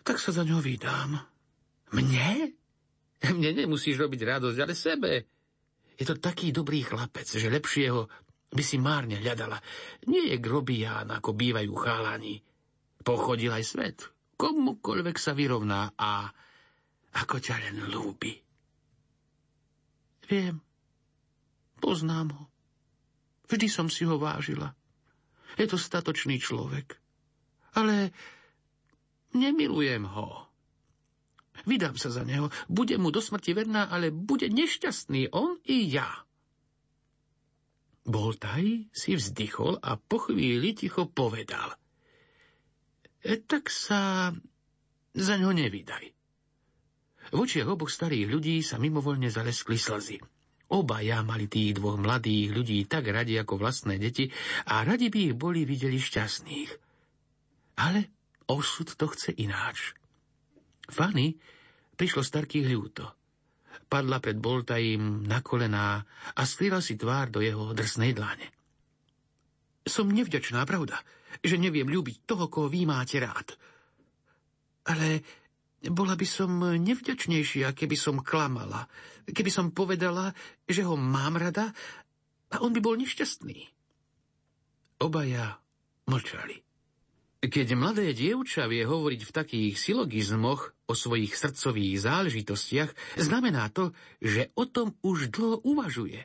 tak 0.07 0.17
sa 0.23 0.33
za 0.33 0.47
ňo 0.47 0.63
vydám. 0.63 1.19
Mne? 1.93 2.55
Mne 3.37 3.51
nemusíš 3.53 4.01
robiť 4.01 4.21
radosť, 4.23 4.59
ale 4.63 4.75
sebe. 4.79 5.13
Je 6.01 6.09
to 6.09 6.17
taký 6.17 6.49
dobrý 6.49 6.81
chlapec, 6.81 7.29
že 7.29 7.53
lepšieho 7.53 8.09
by 8.51 8.63
si 8.65 8.81
márne 8.81 9.21
hľadala. 9.21 9.61
Nie 10.09 10.33
je 10.33 10.41
grobián, 10.41 11.13
ako 11.13 11.37
bývajú 11.37 11.73
chálani. 11.77 12.41
Pochodil 13.05 13.53
aj 13.53 13.65
svet. 13.69 13.99
Komukoľvek 14.41 15.17
sa 15.21 15.37
vyrovná 15.37 15.93
a 16.01 16.25
ako 17.21 17.37
ťa 17.37 17.57
len 17.69 17.77
lúbi. 17.93 18.33
Viem. 20.25 20.57
Poznám 21.77 22.29
ho. 22.33 22.45
Vždy 23.51 23.67
som 23.69 23.93
si 23.93 24.09
ho 24.09 24.17
vážila. 24.17 24.73
Je 25.59 25.67
to 25.67 25.77
statočný 25.77 26.41
človek. 26.41 26.97
Ale 27.77 28.15
nemilujem 29.35 30.07
ho. 30.07 30.50
Vydám 31.69 31.97
sa 31.97 32.13
za 32.13 32.25
neho, 32.25 32.49
bude 32.71 32.97
mu 32.97 33.13
do 33.13 33.21
smrti 33.21 33.53
verná, 33.53 33.89
ale 33.89 34.15
bude 34.15 34.49
nešťastný 34.49 35.33
on 35.33 35.61
i 35.69 35.89
ja. 35.91 36.09
Boltaj 38.07 38.91
si 38.91 39.11
vzdychol 39.15 39.79
a 39.79 40.01
po 40.01 40.19
chvíli 40.31 40.73
ticho 40.73 41.07
povedal. 41.07 41.77
E, 43.21 43.37
tak 43.45 43.69
sa 43.69 44.33
za 45.13 45.35
ňo 45.37 45.53
nevydaj. 45.53 46.05
V 47.31 47.37
očiach 47.39 47.69
oboch 47.69 47.93
starých 47.93 48.27
ľudí 48.27 48.57
sa 48.65 48.81
mimovoľne 48.81 49.31
zaleskli 49.31 49.79
slzy. 49.79 50.19
Obaja 50.71 51.23
mali 51.27 51.51
tých 51.51 51.79
dvoch 51.79 51.99
mladých 51.99 52.55
ľudí 52.55 52.79
tak 52.87 53.11
radi 53.11 53.35
ako 53.39 53.59
vlastné 53.59 53.99
deti 53.99 54.31
a 54.71 54.87
radi 54.87 55.11
by 55.11 55.31
ich 55.31 55.35
boli 55.35 55.67
videli 55.67 55.99
šťastných. 55.99 56.71
Ale 57.79 58.11
osud 58.47 58.89
to 58.95 59.07
chce 59.11 59.35
ináč. 59.35 59.99
Fanny 60.91 61.33
prišlo 61.97 62.21
starkých 62.21 62.67
ľúto. 62.69 63.05
Padla 63.91 64.23
pred 64.23 64.39
Boltajím 64.39 65.27
na 65.27 65.43
kolená 65.43 66.03
a 66.35 66.43
skrýla 66.47 66.79
si 66.79 66.95
tvár 66.95 67.31
do 67.31 67.43
jeho 67.43 67.75
drsnej 67.75 68.15
dlane. 68.15 68.47
Som 69.83 70.13
nevďačná, 70.15 70.63
pravda, 70.63 71.03
že 71.43 71.59
neviem 71.59 71.91
ľúbiť 71.91 72.27
toho, 72.27 72.47
koho 72.47 72.71
vy 72.71 72.87
máte 72.87 73.19
rád. 73.19 73.55
Ale 74.87 75.23
bola 75.91 76.15
by 76.15 76.27
som 76.29 76.51
nevďačnejšia, 76.61 77.73
keby 77.73 77.97
som 77.97 78.23
klamala, 78.23 78.87
keby 79.27 79.51
som 79.51 79.75
povedala, 79.75 80.31
že 80.69 80.85
ho 80.85 80.95
mám 80.95 81.41
rada 81.41 81.73
a 82.51 82.61
on 82.61 82.75
by 82.77 82.81
bol 82.83 82.95
nešťastný. 82.99 83.59
Obaja 85.01 85.57
mlčali. 86.07 86.70
Keď 87.41 87.73
mladé 87.73 88.13
dievča 88.13 88.69
vie 88.69 88.85
hovoriť 88.85 89.21
v 89.25 89.33
takých 89.33 89.75
silogizmoch 89.81 90.77
o 90.85 90.93
svojich 90.93 91.33
srdcových 91.33 92.05
záležitostiach, 92.05 93.17
znamená 93.17 93.73
to, 93.73 93.97
že 94.21 94.53
o 94.61 94.69
tom 94.69 94.93
už 95.01 95.33
dlho 95.33 95.65
uvažuje 95.65 96.21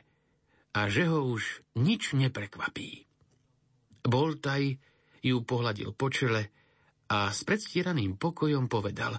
a 0.76 0.80
že 0.92 1.08
ho 1.08 1.24
už 1.24 1.64
nič 1.80 2.12
neprekvapí. 2.12 3.08
Boltaj 4.04 4.76
ju 5.24 5.36
pohľadil 5.40 5.96
po 5.96 6.12
čele 6.12 6.52
a 7.08 7.32
s 7.32 7.48
predstieraným 7.48 8.20
pokojom 8.20 8.68
povedal 8.68 9.16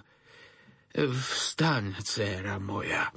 Vstaň, 0.94 1.98
dcéra 1.98 2.62
moja. 2.62 3.10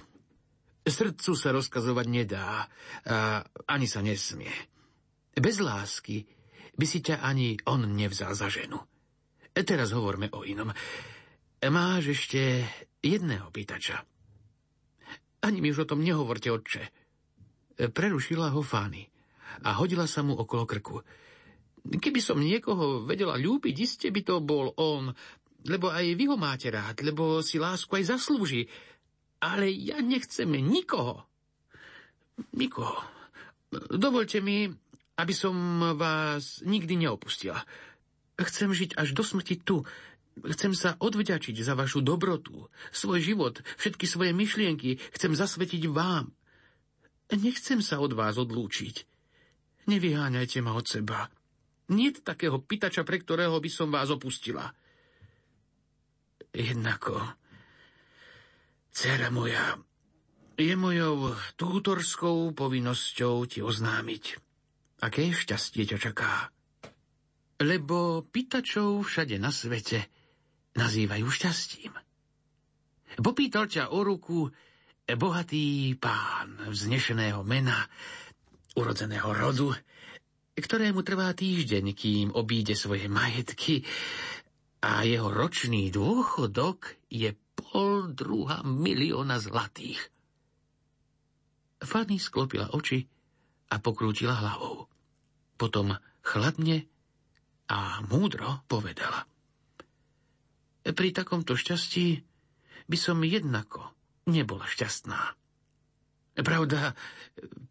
Srdcu 0.81 1.31
sa 1.37 1.53
rozkazovať 1.53 2.07
nedá 2.09 2.65
a 3.05 3.45
ani 3.69 3.85
sa 3.85 4.01
nesmie. 4.01 4.49
Bez 5.37 5.61
lásky 5.61 6.25
by 6.75 6.85
si 6.87 6.99
ťa 7.03 7.21
ani 7.21 7.59
on 7.67 7.85
nevzal 7.93 8.35
za 8.35 8.47
ženu. 8.47 8.79
Teraz 9.51 9.91
hovorme 9.91 10.31
o 10.31 10.47
inom. 10.47 10.71
Máš 11.61 12.15
ešte 12.15 12.65
jedného 13.03 13.51
pýtača. 13.51 14.01
Ani 15.41 15.57
mi 15.59 15.73
už 15.73 15.85
o 15.85 15.89
tom 15.89 16.05
nehovorte, 16.05 16.53
otče. 16.53 16.83
Prerušila 17.81 18.53
ho 18.53 18.61
Fány 18.61 19.03
a 19.65 19.75
hodila 19.77 20.05
sa 20.05 20.21
mu 20.21 20.37
okolo 20.37 20.63
krku. 20.69 21.01
Keby 21.81 22.21
som 22.21 22.37
niekoho 22.37 23.03
vedela 23.09 23.35
ľúbiť, 23.41 23.75
iste 23.81 24.07
by 24.13 24.21
to 24.21 24.37
bol 24.39 24.69
on, 24.77 25.09
lebo 25.65 25.89
aj 25.89 26.05
vy 26.13 26.25
ho 26.29 26.37
máte 26.37 26.69
rád, 26.69 27.01
lebo 27.01 27.41
si 27.41 27.57
lásku 27.57 27.89
aj 27.97 28.17
zaslúži. 28.17 28.69
Ale 29.41 29.73
ja 29.73 29.97
nechcem 29.97 30.49
nikoho. 30.49 31.25
Nikoho. 32.53 33.01
Dovolte 33.73 34.45
mi, 34.45 34.69
aby 35.21 35.33
som 35.37 35.53
vás 35.93 36.65
nikdy 36.65 37.05
neopustila. 37.05 37.61
Chcem 38.41 38.73
žiť 38.73 38.97
až 38.97 39.13
do 39.13 39.21
smrti 39.21 39.61
tu. 39.61 39.85
Chcem 40.41 40.73
sa 40.73 40.97
odvďačiť 40.97 41.61
za 41.61 41.77
vašu 41.77 42.01
dobrotu, 42.01 42.71
svoj 42.89 43.21
život, 43.21 43.61
všetky 43.77 44.09
svoje 44.09 44.33
myšlienky. 44.33 44.97
Chcem 45.13 45.37
zasvetiť 45.37 45.85
vám. 45.93 46.33
Nechcem 47.31 47.79
sa 47.85 48.01
od 48.01 48.17
vás 48.17 48.41
odlúčiť. 48.41 49.05
Nevyháňajte 49.85 50.59
ma 50.65 50.73
od 50.73 50.89
seba. 50.89 51.29
Nie 51.91 52.15
takého 52.15 52.63
pitača, 52.63 53.05
pre 53.05 53.21
ktorého 53.21 53.59
by 53.59 53.69
som 53.69 53.91
vás 53.91 54.09
opustila. 54.09 54.71
Jednako, 56.51 57.15
dcera 58.91 59.31
moja, 59.31 59.79
je 60.59 60.75
mojou 60.75 61.33
tútorskou 61.57 62.53
povinnosťou 62.53 63.47
ti 63.47 63.59
oznámiť, 63.63 64.50
aké 65.01 65.33
šťastie 65.33 65.89
ťa 65.89 65.97
čaká. 65.97 66.53
Lebo 67.61 68.25
pýtačov 68.25 69.05
všade 69.05 69.37
na 69.41 69.49
svete 69.49 70.05
nazývajú 70.77 71.27
šťastím. 71.27 71.93
Popýtal 73.19 73.67
ťa 73.67 73.91
o 73.91 73.99
ruku 74.05 74.47
bohatý 75.05 75.97
pán 75.99 76.71
vznešeného 76.71 77.43
mena, 77.43 77.75
urodzeného 78.79 79.29
rodu, 79.35 79.75
ktorému 80.55 81.03
trvá 81.03 81.33
týždeň, 81.35 81.85
kým 81.91 82.27
obíde 82.31 82.77
svoje 82.77 83.11
majetky 83.11 83.83
a 84.85 85.03
jeho 85.03 85.27
ročný 85.27 85.91
dôchodok 85.91 86.95
je 87.11 87.35
pol 87.57 88.13
druha 88.13 88.63
milióna 88.63 89.41
zlatých. 89.41 89.99
Fanny 91.81 92.21
sklopila 92.21 92.71
oči 92.77 93.01
a 93.73 93.75
pokrútila 93.81 94.37
hlavou. 94.37 94.90
Potom 95.61 95.93
chladne 96.25 96.89
a 97.69 98.01
múdro 98.09 98.65
povedala. 98.65 99.29
Pri 100.81 101.13
takomto 101.13 101.53
šťastí 101.53 102.17
by 102.89 102.97
som 102.97 103.21
jednako 103.21 103.93
nebola 104.25 104.65
šťastná. 104.65 105.37
Pravda, 106.41 106.97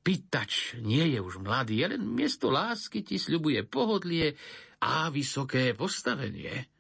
pýtač 0.07 0.79
nie 0.79 1.03
je 1.11 1.19
už 1.19 1.43
mladý, 1.43 1.83
len 1.83 2.07
miesto 2.07 2.55
lásky 2.55 3.03
ti 3.03 3.19
sľubuje 3.19 3.67
pohodlie 3.67 4.39
a 4.79 5.11
vysoké 5.11 5.75
postavenie. 5.75 6.71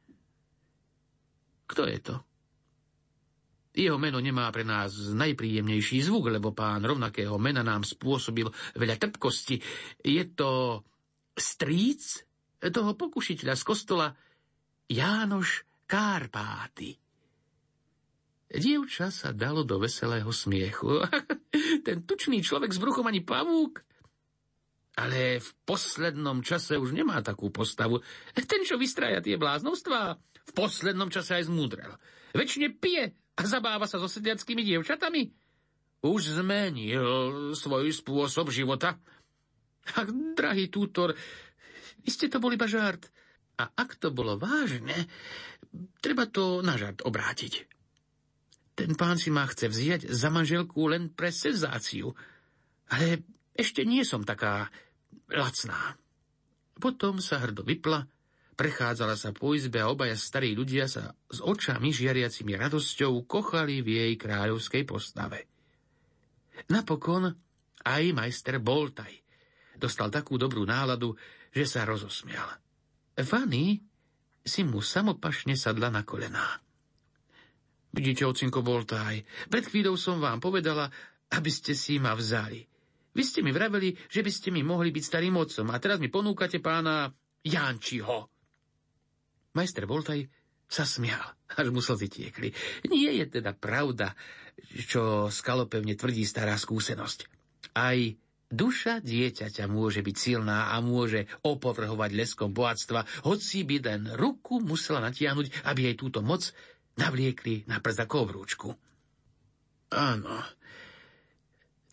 Kto 1.66 1.90
je 1.90 1.98
to? 1.98 2.16
Jeho 3.70 3.98
meno 3.98 4.22
nemá 4.22 4.46
pre 4.54 4.62
nás 4.62 4.94
najpríjemnejší 4.94 6.06
zvuk, 6.06 6.30
lebo 6.30 6.54
pán 6.54 6.86
rovnakého 6.86 7.34
mena 7.42 7.66
nám 7.66 7.82
spôsobil 7.82 8.46
veľa 8.78 8.98
trpkosti. 8.98 9.58
Je 10.06 10.22
to 10.34 10.82
stríc 11.36 12.24
toho 12.60 12.92
pokušiteľa 12.92 13.54
z 13.56 13.64
kostola 13.64 14.06
Jánoš 14.90 15.64
Kárpáty. 15.88 16.98
Dievča 18.50 19.14
sa 19.14 19.30
dalo 19.30 19.62
do 19.62 19.78
veselého 19.78 20.26
smiechu. 20.34 21.06
Ten 21.86 22.02
tučný 22.02 22.42
človek 22.42 22.74
s 22.74 22.82
bruchom 22.82 23.06
ani 23.06 23.22
pavúk. 23.22 23.86
Ale 24.98 25.38
v 25.38 25.50
poslednom 25.62 26.42
čase 26.42 26.74
už 26.74 26.90
nemá 26.90 27.22
takú 27.22 27.54
postavu. 27.54 28.02
Ten, 28.34 28.66
čo 28.66 28.74
vystraja 28.74 29.22
tie 29.22 29.38
bláznovstvá, 29.38 30.18
v 30.18 30.52
poslednom 30.52 31.06
čase 31.14 31.38
aj 31.38 31.46
zmúdrel. 31.46 31.94
Väčšine 32.34 32.74
pije 32.74 33.14
a 33.38 33.42
zabáva 33.46 33.86
sa 33.86 34.02
so 34.02 34.10
sedliackými 34.10 34.66
dievčatami. 34.66 35.30
Už 36.02 36.34
zmenil 36.42 37.54
svoj 37.54 37.94
spôsob 37.94 38.50
života. 38.50 38.98
Ach, 39.88 40.08
drahý 40.36 40.68
tútor, 40.68 41.16
vy 42.04 42.10
ste 42.10 42.28
to 42.28 42.40
boli 42.40 42.56
iba 42.56 42.68
žart. 42.68 43.08
A 43.60 43.68
ak 43.76 44.00
to 44.00 44.08
bolo 44.08 44.40
vážne, 44.40 45.08
treba 46.00 46.24
to 46.24 46.64
na 46.64 46.80
žart 46.80 47.04
obrátiť. 47.04 47.68
Ten 48.72 48.96
pán 48.96 49.20
si 49.20 49.28
ma 49.28 49.44
chce 49.44 49.68
vziať 49.68 50.02
za 50.08 50.32
manželku 50.32 50.88
len 50.88 51.12
pre 51.12 51.28
senzáciu. 51.28 52.16
Ale 52.88 53.20
ešte 53.52 53.84
nie 53.84 54.00
som 54.08 54.24
taká 54.24 54.72
lacná. 55.28 56.00
Potom 56.80 57.20
sa 57.20 57.44
hrdo 57.44 57.60
vypla, 57.60 58.08
prechádzala 58.56 59.20
sa 59.20 59.36
po 59.36 59.52
izbe 59.52 59.84
a 59.84 59.92
obaja 59.92 60.16
starí 60.16 60.56
ľudia 60.56 60.88
sa 60.88 61.12
s 61.28 61.44
očami 61.44 61.92
žiariacimi 61.92 62.56
radosťou 62.56 63.28
kochali 63.28 63.84
v 63.84 63.88
jej 64.00 64.12
kráľovskej 64.16 64.88
postave. 64.88 65.44
Napokon 66.72 67.28
aj 67.84 68.04
majster 68.16 68.56
Boltaj 68.56 69.20
dostal 69.80 70.12
takú 70.12 70.36
dobrú 70.36 70.68
náladu, 70.68 71.16
že 71.50 71.64
sa 71.64 71.88
rozosmial. 71.88 72.46
Fanny 73.16 73.80
si 74.44 74.60
mu 74.64 74.84
samopašne 74.84 75.56
sadla 75.56 75.88
na 75.88 76.04
kolená. 76.04 76.60
Vidíte, 77.90 78.22
ocinko 78.22 78.62
Boltaj, 78.62 79.48
pred 79.50 79.64
chvíľou 79.66 79.98
som 79.98 80.22
vám 80.22 80.38
povedala, 80.38 80.86
aby 81.34 81.50
ste 81.50 81.74
si 81.74 81.98
ma 81.98 82.14
vzali. 82.14 82.62
Vy 83.10 83.22
ste 83.26 83.42
mi 83.42 83.50
vraveli, 83.50 83.90
že 84.06 84.22
by 84.22 84.30
ste 84.30 84.54
mi 84.54 84.62
mohli 84.62 84.94
byť 84.94 85.02
starým 85.02 85.34
otcom 85.34 85.66
a 85.74 85.76
teraz 85.82 85.98
mi 85.98 86.06
ponúkate 86.06 86.62
pána 86.62 87.10
Jančiho. 87.42 88.30
Majster 89.58 89.90
Boltaj 89.90 90.30
sa 90.70 90.86
smial, 90.86 91.34
až 91.58 91.74
mu 91.74 91.82
slzy 91.82 92.06
tiekli. 92.06 92.54
Nie 92.86 93.10
je 93.18 93.42
teda 93.42 93.58
pravda, 93.58 94.14
čo 94.86 95.26
skalopevne 95.26 95.98
tvrdí 95.98 96.22
stará 96.22 96.54
skúsenosť. 96.54 97.26
Aj 97.74 97.98
Duša 98.50 98.98
dieťaťa 98.98 99.70
môže 99.70 100.02
byť 100.02 100.16
silná 100.18 100.74
a 100.74 100.82
môže 100.82 101.30
opovrhovať 101.46 102.10
leskom 102.18 102.50
bohatstva, 102.50 103.06
hoci 103.22 103.62
by 103.62 103.76
len 103.78 104.02
ruku 104.18 104.58
musela 104.58 104.98
natiahnuť, 105.06 105.70
aby 105.70 105.80
jej 105.86 105.96
túto 105.96 106.18
moc 106.18 106.50
navliekli 106.98 107.70
na 107.70 107.78
prst 107.78 108.02
ako 108.02 108.16
obrúčku. 108.26 108.68
Áno, 109.94 110.34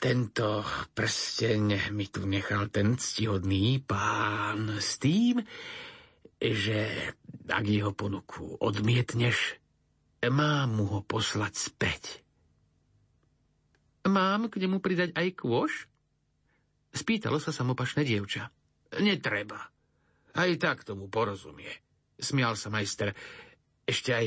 tento 0.01 0.66
prsteň 0.97 1.93
mi 1.93 2.10
tu 2.10 2.26
nechal 2.26 2.74
ten 2.74 2.97
ctihodný 2.97 3.82
pán 3.86 4.82
s 4.82 4.97
tým, 4.97 5.41
že 6.38 7.14
ak 7.49 7.66
jeho 7.66 7.93
ponuku 7.93 8.58
odmietneš, 8.62 9.62
mám 10.26 10.78
mu 10.78 10.86
ho 10.89 10.99
poslať 11.05 11.53
späť. 11.53 12.03
Mám 14.10 14.49
k 14.49 14.62
nemu 14.62 14.82
pridať 14.82 15.14
aj 15.14 15.28
kôš? 15.38 15.89
Spýtalo 16.98 17.38
sa 17.38 17.54
samopašné 17.54 18.02
dievča. 18.02 18.50
Netreba. 18.98 19.70
Aj 20.34 20.52
tak 20.58 20.82
tomu 20.82 21.06
porozumie. 21.06 21.70
Smial 22.18 22.58
sa 22.58 22.74
majster. 22.74 23.14
Ešte 23.86 24.10
aj 24.10 24.26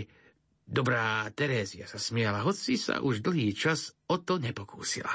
dobrá 0.63 1.27
Terézia 1.35 1.91
sa 1.91 1.99
smiala, 1.99 2.47
hoci 2.47 2.79
sa 2.79 3.03
už 3.03 3.27
dlhý 3.27 3.51
čas 3.59 3.91
o 4.07 4.23
to 4.23 4.39
nepokúsila. 4.39 5.11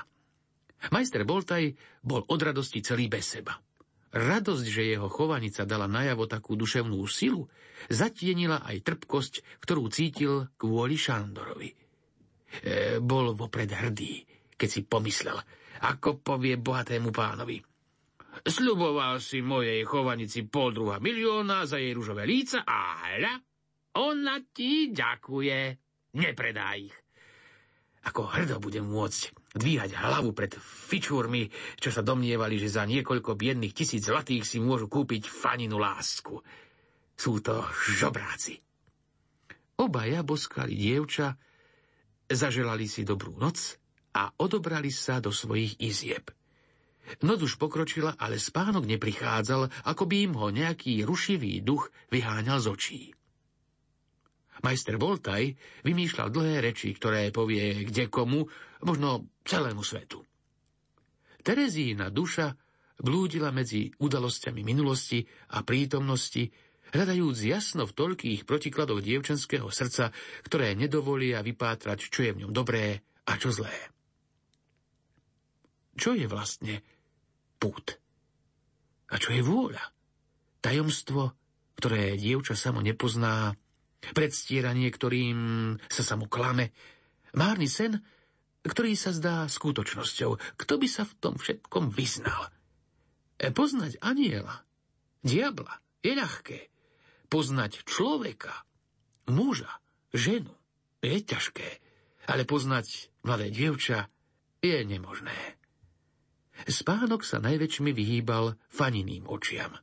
Majster 0.91 1.23
Boltaj 1.23 1.71
bol 2.03 2.27
od 2.27 2.39
radosti 2.43 2.83
celý 2.83 3.07
bez 3.07 3.39
seba. 3.39 3.55
Radosť, 4.15 4.65
že 4.67 4.91
jeho 4.95 5.07
chovanica 5.07 5.63
dala 5.63 5.87
najavo 5.87 6.27
takú 6.27 6.59
duševnú 6.59 6.99
silu, 7.07 7.47
zatienila 7.87 8.63
aj 8.63 8.83
trpkosť, 8.83 9.63
ktorú 9.63 9.87
cítil 9.91 10.51
kvôli 10.55 10.95
Šandorovi. 10.95 11.71
E, 11.71 11.75
bol 13.03 13.35
vopred 13.35 13.71
hrdý, 13.71 14.23
keď 14.59 14.69
si 14.69 14.81
pomyslel– 14.83 15.39
ako 15.83 16.23
povie 16.23 16.55
bohatému 16.55 17.11
pánovi. 17.11 17.59
Sľuboval 18.45 19.23
si 19.23 19.39
mojej 19.39 19.81
chovanici 19.87 20.43
pol 20.47 20.75
druha 20.75 20.99
milióna 20.99 21.63
za 21.63 21.79
jej 21.79 21.95
ružové 21.95 22.27
líca 22.27 22.67
a 22.67 23.09
hľa, 23.15 23.33
ona 23.95 24.43
ti 24.51 24.91
ďakuje. 24.91 25.59
Nepredá 26.15 26.75
ich. 26.75 26.95
Ako 28.05 28.29
hrdo 28.29 28.61
budem 28.61 28.85
môcť 28.85 29.33
dvíhať 29.55 29.97
hlavu 29.97 30.35
pred 30.35 30.53
fičúrmi, 30.61 31.49
čo 31.79 31.89
sa 31.89 32.05
domnievali, 32.05 32.59
že 32.61 32.69
za 32.69 32.85
niekoľko 32.85 33.33
biedných 33.33 33.73
tisíc 33.73 34.05
zlatých 34.05 34.45
si 34.45 34.61
môžu 34.61 34.85
kúpiť 34.91 35.25
faninu 35.25 35.81
lásku. 35.81 36.37
Sú 37.15 37.39
to 37.41 37.65
žobráci. 37.97 38.61
Obaja 39.79 40.21
boskali 40.21 40.75
dievča, 40.77 41.35
zaželali 42.29 42.85
si 42.85 43.01
dobrú 43.07 43.35
noc 43.35 43.79
a 44.15 44.31
odobrali 44.39 44.89
sa 44.89 45.19
do 45.19 45.35
svojich 45.35 45.75
izieb. 45.83 46.31
Noc 47.21 47.45
už 47.45 47.61
pokročila, 47.61 48.17
ale 48.17 48.41
spánok 48.41 48.87
neprichádzal, 48.89 49.69
ako 49.85 50.03
by 50.09 50.15
im 50.25 50.33
ho 50.39 50.47
nejaký 50.49 51.05
rušivý 51.05 51.61
duch 51.61 51.93
vyháňal 52.09 52.57
z 52.57 52.67
očí. 52.71 53.01
Majster 54.65 54.97
Voltaj 54.97 55.53
vymýšľal 55.85 56.33
dlhé 56.33 56.65
reči, 56.65 56.95
ktoré 56.97 57.29
povie 57.29 57.85
kde 57.85 58.09
komu, 58.09 58.49
možno 58.81 59.29
celému 59.45 59.85
svetu. 59.85 60.25
Terezína 61.45 62.09
duša 62.09 62.57
blúdila 62.97 63.53
medzi 63.53 63.93
udalosťami 64.01 64.65
minulosti 64.65 65.21
a 65.53 65.61
prítomnosti, 65.61 66.49
hľadajúc 66.95 67.37
jasno 67.45 67.85
v 67.85 67.93
toľkých 67.93 68.41
protikladoch 68.49 69.05
dievčenského 69.05 69.69
srdca, 69.69 70.09
ktoré 70.41 70.73
nedovolia 70.73 71.45
vypátrať, 71.45 71.99
čo 72.09 72.25
je 72.25 72.31
v 72.33 72.41
ňom 72.47 72.51
dobré 72.55 73.05
a 73.29 73.37
čo 73.37 73.53
zlé. 73.53 73.94
Čo 75.95 76.13
je 76.15 76.27
vlastne 76.27 76.83
pút? 77.59 77.97
A 79.11 79.15
čo 79.15 79.31
je 79.31 79.41
vôľa? 79.41 79.83
Tajomstvo, 80.59 81.31
ktoré 81.79 82.19
dievča 82.19 82.57
samo 82.57 82.83
nepozná, 82.83 83.55
predstieranie, 84.13 84.91
ktorým 84.91 85.39
sa 85.89 86.03
samo 86.05 86.29
klame, 86.29 86.75
márny 87.33 87.65
sen, 87.65 87.97
ktorý 88.65 88.97
sa 88.97 89.13
zdá 89.13 89.45
skutočnosťou. 89.45 90.57
Kto 90.57 90.73
by 90.77 90.87
sa 90.89 91.05
v 91.05 91.13
tom 91.21 91.33
všetkom 91.37 91.93
vyznal? 91.93 92.49
E, 93.37 93.49
poznať 93.53 94.01
aniela, 94.01 94.65
diabla, 95.21 95.81
je 96.01 96.13
ľahké. 96.13 96.59
Poznať 97.29 97.85
človeka, 97.89 98.53
muža, 99.29 99.69
ženu, 100.13 100.53
je 101.01 101.17
ťažké. 101.21 101.69
Ale 102.25 102.45
poznať 102.45 103.13
mladé 103.21 103.53
dievča 103.53 104.09
je 104.61 104.81
nemožné. 104.85 105.57
Spánok 106.63 107.27
sa 107.27 107.43
najväčšmi 107.43 107.91
vyhýbal 107.91 108.55
faniným 108.71 109.27
očiam. 109.27 109.75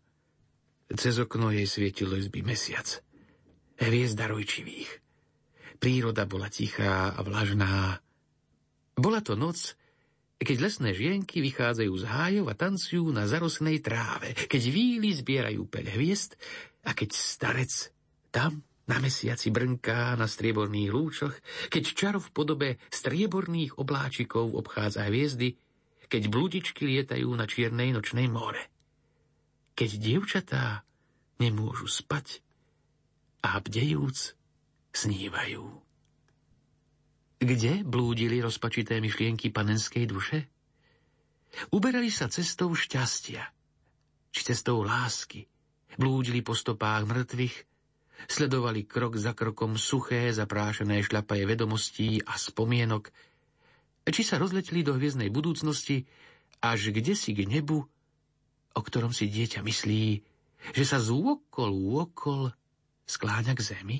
Cez 0.93 1.20
okno 1.20 1.53
jej 1.53 1.68
svietil 1.68 2.09
lesby 2.09 2.41
mesiac. 2.41 2.89
Hviezda 3.77 4.29
rojčivých. 4.33 5.01
Príroda 5.77 6.25
bola 6.25 6.49
tichá 6.49 7.12
a 7.12 7.20
vlažná. 7.20 8.01
Bola 8.97 9.20
to 9.20 9.37
noc, 9.37 9.77
keď 10.43 10.57
lesné 10.59 10.91
žienky 10.93 11.39
vychádzajú 11.39 11.93
z 11.97 12.05
hájov 12.05 12.47
a 12.51 12.55
tancujú 12.59 13.05
na 13.14 13.31
zarosnej 13.31 13.79
tráve, 13.79 14.35
keď 14.35 14.62
víly 14.68 15.14
zbierajú 15.14 15.70
peľ 15.70 15.87
hviezd 15.95 16.35
a 16.83 16.93
keď 16.93 17.11
starec 17.14 17.73
tam 18.35 18.66
na 18.91 18.99
mesiaci 18.99 19.55
brnká 19.55 20.18
na 20.18 20.27
strieborných 20.27 20.91
lúčoch, 20.91 21.35
keď 21.70 21.85
čaro 21.95 22.18
v 22.18 22.33
podobe 22.35 22.68
strieborných 22.91 23.79
obláčikov 23.79 24.59
obchádza 24.59 25.07
hviezdy, 25.07 25.55
keď 26.13 26.29
bludičky 26.29 26.85
lietajú 26.85 27.33
na 27.33 27.49
čiernej 27.49 27.97
nočnej 27.97 28.29
more. 28.29 28.61
Keď 29.73 29.91
dievčatá 29.97 30.85
nemôžu 31.41 31.89
spať 31.89 32.45
a 33.41 33.57
bdejúc 33.57 34.37
snívajú. 34.93 35.65
Kde 37.41 37.81
blúdili 37.81 38.45
rozpačité 38.45 39.01
myšlienky 39.01 39.49
panenskej 39.49 40.05
duše? 40.05 40.53
Uberali 41.73 42.13
sa 42.13 42.29
cestou 42.29 42.77
šťastia, 42.77 43.49
či 44.37 44.41
cestou 44.45 44.85
lásky. 44.85 45.49
Blúdili 45.97 46.45
po 46.45 46.53
stopách 46.53 47.09
mŕtvych, 47.09 47.57
sledovali 48.29 48.85
krok 48.85 49.17
za 49.17 49.33
krokom 49.33 49.81
suché, 49.81 50.29
zaprášené 50.29 51.01
šľapaje 51.01 51.49
vedomostí 51.49 52.21
a 52.21 52.37
spomienok, 52.37 53.09
či 54.11 54.22
sa 54.26 54.40
rozletili 54.40 54.82
do 54.82 54.98
hviezdnej 54.98 55.30
budúcnosti, 55.30 56.09
až 56.62 56.90
kde 56.90 57.14
si 57.14 57.34
k 57.34 57.46
nebu, 57.46 57.86
o 58.72 58.80
ktorom 58.80 59.14
si 59.14 59.30
dieťa 59.30 59.62
myslí, 59.62 60.05
že 60.74 60.84
sa 60.86 60.98
z 61.03 61.11
úokol 61.11 61.70
úokol 61.74 62.55
skláňa 63.07 63.53
k 63.55 63.61
zemi? 63.62 63.98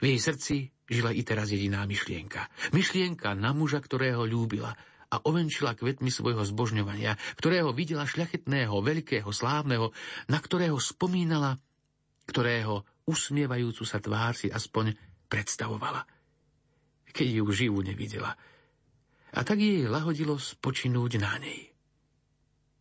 V 0.00 0.02
jej 0.02 0.18
srdci 0.18 0.56
žila 0.90 1.14
i 1.14 1.22
teraz 1.22 1.54
jediná 1.54 1.86
myšlienka. 1.86 2.50
Myšlienka 2.74 3.36
na 3.38 3.54
muža, 3.54 3.78
ktorého 3.78 4.26
ľúbila 4.26 4.74
a 5.10 5.16
ovenčila 5.26 5.74
kvetmi 5.74 6.10
svojho 6.10 6.42
zbožňovania, 6.46 7.18
ktorého 7.38 7.74
videla 7.74 8.06
šľachetného, 8.06 8.74
veľkého, 8.74 9.30
slávneho, 9.30 9.90
na 10.30 10.38
ktorého 10.38 10.78
spomínala, 10.78 11.58
ktorého 12.26 12.86
usmievajúcu 13.06 13.82
sa 13.82 13.98
tvár 13.98 14.38
si 14.38 14.50
aspoň 14.50 14.94
predstavovala, 15.26 16.06
keď 17.10 17.26
ju 17.42 17.44
živú 17.50 17.78
nevidela. 17.82 18.34
A 19.30 19.40
tak 19.46 19.62
jej 19.62 19.86
lahodilo 19.86 20.38
spočinúť 20.38 21.22
na 21.22 21.38
nej. 21.38 21.70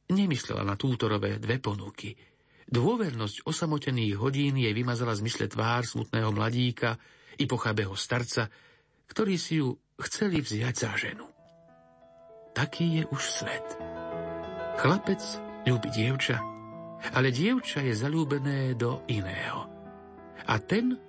Nemyslela 0.09 0.65
na 0.65 0.73
tútorové 0.73 1.37
dve 1.37 1.61
ponuky. 1.61 2.17
Dôvernosť 2.69 3.45
osamotených 3.45 4.17
hodín 4.17 4.57
jej 4.57 4.73
vymazala 4.73 5.13
z 5.13 5.25
mysle 5.25 5.45
tvár 5.45 5.85
smutného 5.85 6.33
mladíka, 6.33 6.97
i 7.39 7.47
pochabého 7.47 7.95
starca, 7.95 8.51
ktorí 9.07 9.39
si 9.39 9.63
ju 9.63 9.71
chceli 10.03 10.43
vziať 10.43 10.75
za 10.75 10.91
ženu. 10.99 11.25
Taký 12.51 12.99
je 12.99 13.03
už 13.07 13.23
svet. 13.23 13.67
Chlapec 14.79 15.23
ľúbi 15.63 15.89
dievča, 15.91 16.39
ale 17.15 17.31
dievča 17.31 17.79
je 17.79 17.95
zalúbené 17.95 18.75
do 18.75 19.07
iného. 19.07 19.71
A 20.43 20.59
ten, 20.59 20.99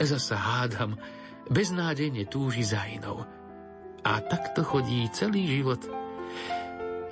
zasa 0.00 0.36
hádam, 0.40 0.96
beznádejne 1.48 2.28
túži 2.28 2.64
za 2.64 2.84
inou. 2.88 3.24
A 4.04 4.12
takto 4.24 4.62
chodí 4.64 5.04
celý 5.12 5.44
život 5.48 5.82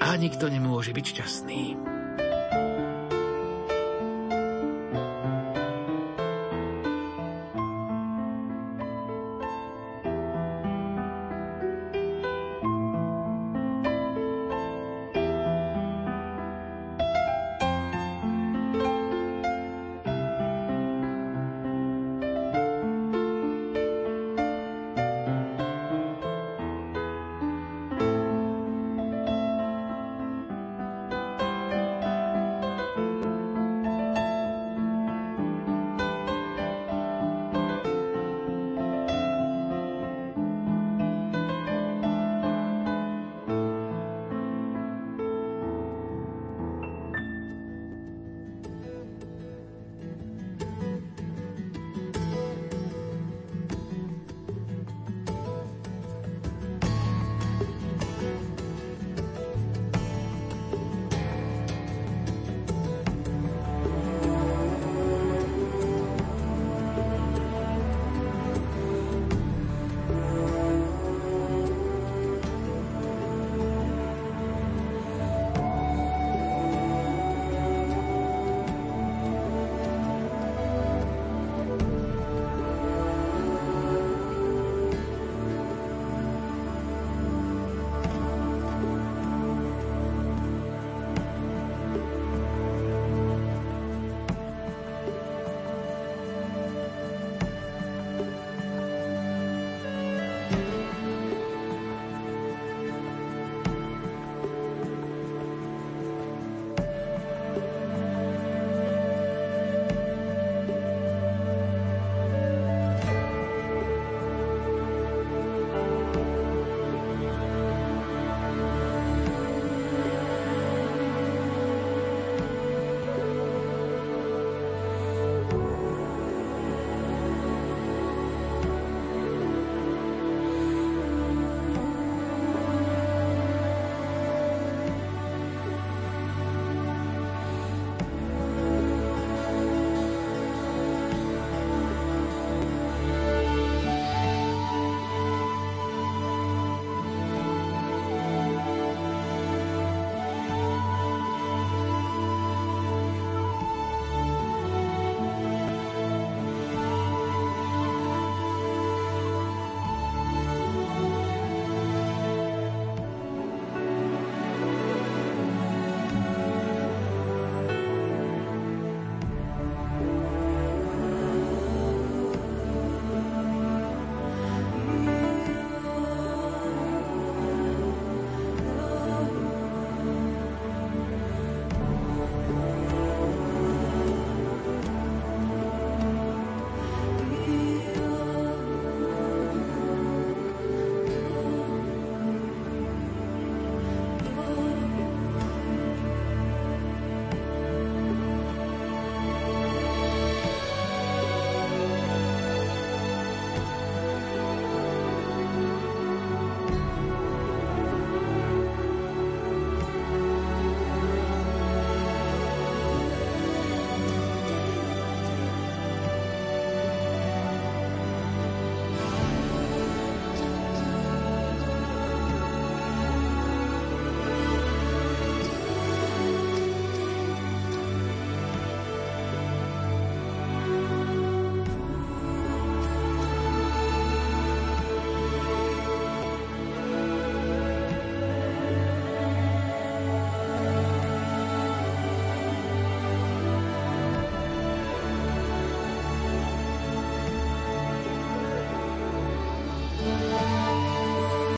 a 0.01 0.15
nikto 0.17 0.49
nemôže 0.53 0.93
byť 0.93 1.05
šťastný. 1.05 1.96